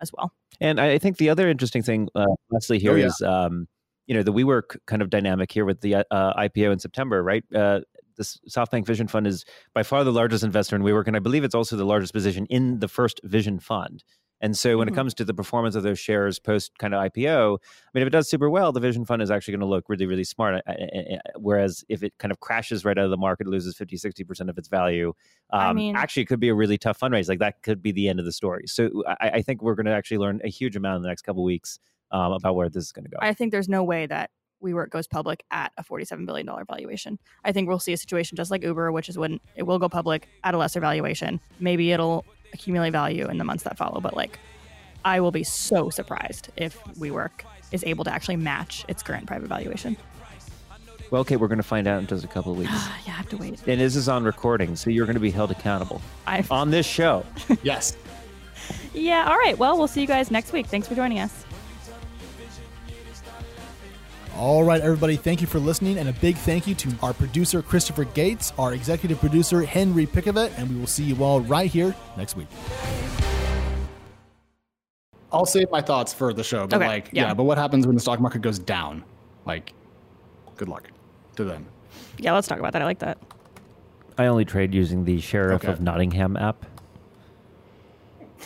as 0.00 0.12
well. 0.12 0.32
And 0.60 0.80
I 0.80 0.98
think 0.98 1.16
the 1.16 1.30
other 1.30 1.48
interesting 1.48 1.82
thing, 1.82 2.08
uh, 2.14 2.26
Leslie, 2.50 2.78
here 2.78 2.92
oh, 2.92 2.96
yeah. 2.96 3.06
is. 3.06 3.22
Um, 3.22 3.68
you 4.06 4.14
know 4.14 4.22
the 4.22 4.32
WeWork 4.32 4.78
kind 4.86 5.02
of 5.02 5.10
dynamic 5.10 5.52
here 5.52 5.66
with 5.66 5.82
the 5.82 5.96
uh, 5.96 6.02
IPO 6.10 6.72
in 6.72 6.78
September, 6.78 7.22
right? 7.22 7.44
Uh, 7.54 7.80
the 8.16 8.24
SoftBank 8.50 8.86
Vision 8.86 9.06
Fund 9.06 9.26
is 9.26 9.44
by 9.74 9.82
far 9.82 10.02
the 10.02 10.12
largest 10.12 10.42
investor 10.42 10.74
in 10.74 10.82
WeWork, 10.82 11.06
and 11.06 11.16
I 11.16 11.20
believe 11.20 11.44
it's 11.44 11.54
also 11.54 11.76
the 11.76 11.84
largest 11.84 12.12
position 12.12 12.46
in 12.46 12.80
the 12.80 12.88
first 12.88 13.20
Vision 13.22 13.60
Fund. 13.60 14.02
And 14.40 14.56
so 14.56 14.78
when 14.78 14.86
mm-hmm. 14.86 14.94
it 14.94 14.96
comes 14.96 15.14
to 15.14 15.24
the 15.24 15.34
performance 15.34 15.74
of 15.74 15.82
those 15.82 15.98
shares 15.98 16.38
post 16.38 16.78
kind 16.78 16.94
of 16.94 17.02
IPO, 17.02 17.58
I 17.58 17.88
mean, 17.94 18.02
if 18.02 18.06
it 18.06 18.10
does 18.10 18.28
super 18.28 18.48
well, 18.48 18.72
the 18.72 18.80
Vision 18.80 19.04
Fund 19.04 19.22
is 19.22 19.30
actually 19.30 19.52
going 19.52 19.60
to 19.60 19.66
look 19.66 19.88
really, 19.88 20.06
really 20.06 20.24
smart. 20.24 20.62
Whereas 21.36 21.84
if 21.88 22.02
it 22.02 22.14
kind 22.18 22.30
of 22.30 22.40
crashes 22.40 22.84
right 22.84 22.96
out 22.96 23.04
of 23.04 23.10
the 23.10 23.16
market, 23.16 23.46
loses 23.46 23.76
50, 23.76 23.96
60% 23.96 24.48
of 24.48 24.58
its 24.58 24.68
value, 24.68 25.12
um, 25.50 25.60
I 25.60 25.72
mean, 25.72 25.96
actually 25.96 26.22
it 26.22 26.26
could 26.26 26.40
be 26.40 26.48
a 26.48 26.54
really 26.54 26.78
tough 26.78 27.00
fundraise. 27.00 27.28
Like 27.28 27.40
that 27.40 27.62
could 27.62 27.82
be 27.82 27.92
the 27.92 28.08
end 28.08 28.18
of 28.18 28.24
the 28.24 28.32
story. 28.32 28.64
So 28.66 29.02
I, 29.06 29.30
I 29.30 29.42
think 29.42 29.62
we're 29.62 29.74
going 29.74 29.86
to 29.86 29.92
actually 29.92 30.18
learn 30.18 30.40
a 30.44 30.48
huge 30.48 30.76
amount 30.76 30.96
in 30.96 31.02
the 31.02 31.08
next 31.08 31.22
couple 31.22 31.42
weeks 31.42 31.78
um, 32.10 32.32
about 32.32 32.54
where 32.54 32.68
this 32.68 32.84
is 32.84 32.92
going 32.92 33.04
to 33.04 33.10
go. 33.10 33.18
I 33.20 33.34
think 33.34 33.52
there's 33.52 33.68
no 33.68 33.82
way 33.82 34.06
that 34.06 34.30
WeWork 34.62 34.90
goes 34.90 35.06
public 35.06 35.44
at 35.50 35.72
a 35.76 35.84
$47 35.84 36.26
billion 36.26 36.48
valuation. 36.68 37.18
I 37.44 37.52
think 37.52 37.68
we'll 37.68 37.78
see 37.78 37.92
a 37.92 37.96
situation 37.96 38.36
just 38.36 38.50
like 38.50 38.62
Uber, 38.62 38.92
which 38.92 39.08
is 39.08 39.16
when 39.16 39.40
it 39.56 39.62
will 39.64 39.78
go 39.78 39.88
public 39.88 40.28
at 40.44 40.54
a 40.54 40.58
lesser 40.58 40.80
valuation. 40.80 41.40
Maybe 41.60 41.92
it'll 41.92 42.24
accumulate 42.52 42.90
value 42.90 43.28
in 43.28 43.38
the 43.38 43.44
months 43.44 43.64
that 43.64 43.76
follow, 43.76 44.00
but 44.00 44.16
like 44.16 44.38
I 45.04 45.20
will 45.20 45.30
be 45.30 45.44
so 45.44 45.90
surprised 45.90 46.50
if 46.56 46.82
WeWork 46.98 47.44
is 47.72 47.84
able 47.84 48.04
to 48.04 48.12
actually 48.12 48.36
match 48.36 48.84
its 48.88 49.02
current 49.02 49.26
private 49.26 49.48
valuation. 49.48 49.96
Well, 51.10 51.22
okay, 51.22 51.36
we're 51.36 51.48
going 51.48 51.58
to 51.58 51.62
find 51.62 51.86
out 51.86 52.00
in 52.00 52.06
just 52.06 52.24
a 52.24 52.28
couple 52.28 52.52
of 52.52 52.58
weeks. 52.58 52.70
yeah, 53.06 53.12
I 53.12 53.16
have 53.16 53.28
to 53.30 53.36
wait. 53.36 53.66
And 53.66 53.80
this 53.80 53.96
is 53.96 54.08
on 54.08 54.24
recording, 54.24 54.76
so 54.76 54.90
you're 54.90 55.06
going 55.06 55.14
to 55.14 55.20
be 55.20 55.30
held 55.30 55.50
accountable 55.50 56.02
I've... 56.26 56.50
on 56.52 56.70
this 56.70 56.86
show. 56.86 57.24
yes. 57.62 57.96
Yeah, 58.92 59.28
all 59.28 59.38
right. 59.38 59.56
Well, 59.56 59.78
we'll 59.78 59.88
see 59.88 60.00
you 60.00 60.06
guys 60.06 60.30
next 60.30 60.52
week. 60.52 60.66
Thanks 60.66 60.86
for 60.88 60.94
joining 60.94 61.20
us. 61.20 61.37
All 64.38 64.62
right, 64.62 64.80
everybody, 64.80 65.16
thank 65.16 65.40
you 65.40 65.48
for 65.48 65.58
listening, 65.58 65.98
and 65.98 66.08
a 66.08 66.12
big 66.12 66.36
thank 66.36 66.68
you 66.68 66.74
to 66.76 66.94
our 67.02 67.12
producer, 67.12 67.60
Christopher 67.60 68.04
Gates, 68.04 68.52
our 68.56 68.72
executive 68.72 69.18
producer, 69.18 69.62
Henry 69.62 70.06
Pickavet, 70.06 70.56
and 70.56 70.68
we 70.70 70.76
will 70.78 70.86
see 70.86 71.02
you 71.02 71.24
all 71.24 71.40
right 71.40 71.68
here 71.68 71.92
next 72.16 72.36
week. 72.36 72.46
I'll 75.32 75.44
save 75.44 75.68
my 75.72 75.80
thoughts 75.80 76.14
for 76.14 76.32
the 76.32 76.44
show, 76.44 76.68
but 76.68 76.76
Okay, 76.76 76.86
like, 76.86 77.08
yeah. 77.12 77.26
yeah. 77.28 77.34
but 77.34 77.42
what 77.44 77.58
happens 77.58 77.84
when 77.86 77.96
the 77.96 78.00
stock 78.00 78.20
market 78.20 78.40
goes 78.40 78.60
down? 78.60 79.02
Like, 79.44 79.72
good 80.56 80.68
luck 80.68 80.88
to 81.34 81.42
them. 81.42 81.66
Yeah, 82.18 82.32
let's 82.32 82.46
talk 82.46 82.60
about 82.60 82.72
that. 82.74 82.82
I 82.82 82.84
like 82.84 83.00
that. 83.00 83.18
I 84.18 84.26
only 84.26 84.44
trade 84.44 84.72
using 84.72 85.04
the 85.04 85.20
Sheriff 85.20 85.64
Okay. 85.64 85.72
of 85.72 85.80
Nottingham 85.80 86.36
app. 86.36 86.64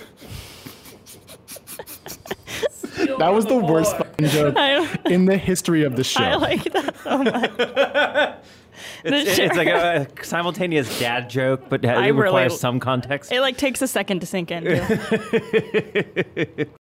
That 3.23 3.33
was 3.33 3.47
the 3.47 3.57
worst 3.57 3.97
fucking 3.97 4.27
joke 4.31 4.57
I, 4.59 4.85
in 5.05 5.27
the 5.27 5.37
history 5.37 5.85
of 5.85 5.95
the 5.95 6.03
show. 6.03 6.25
I 6.25 6.35
like 6.35 6.65
that 6.73 6.97
so 7.05 7.19
much. 7.19 8.35
It's, 9.05 9.39
it's 9.39 9.57
like 9.57 9.69
a, 9.69 10.09
a 10.21 10.25
simultaneous 10.25 10.99
dad 10.99 11.31
joke, 11.31 11.69
but 11.69 11.85
it 11.85 11.89
I 11.89 12.09
requires 12.09 12.51
really- 12.53 12.59
some 12.59 12.81
context. 12.81 13.31
It 13.31 13.41
like 13.41 13.57
takes 13.57 13.81
a 13.81 13.87
second 13.87 14.21
to 14.21 14.27
sink 14.27 14.51
in. 14.51 14.65
too. 14.65 14.79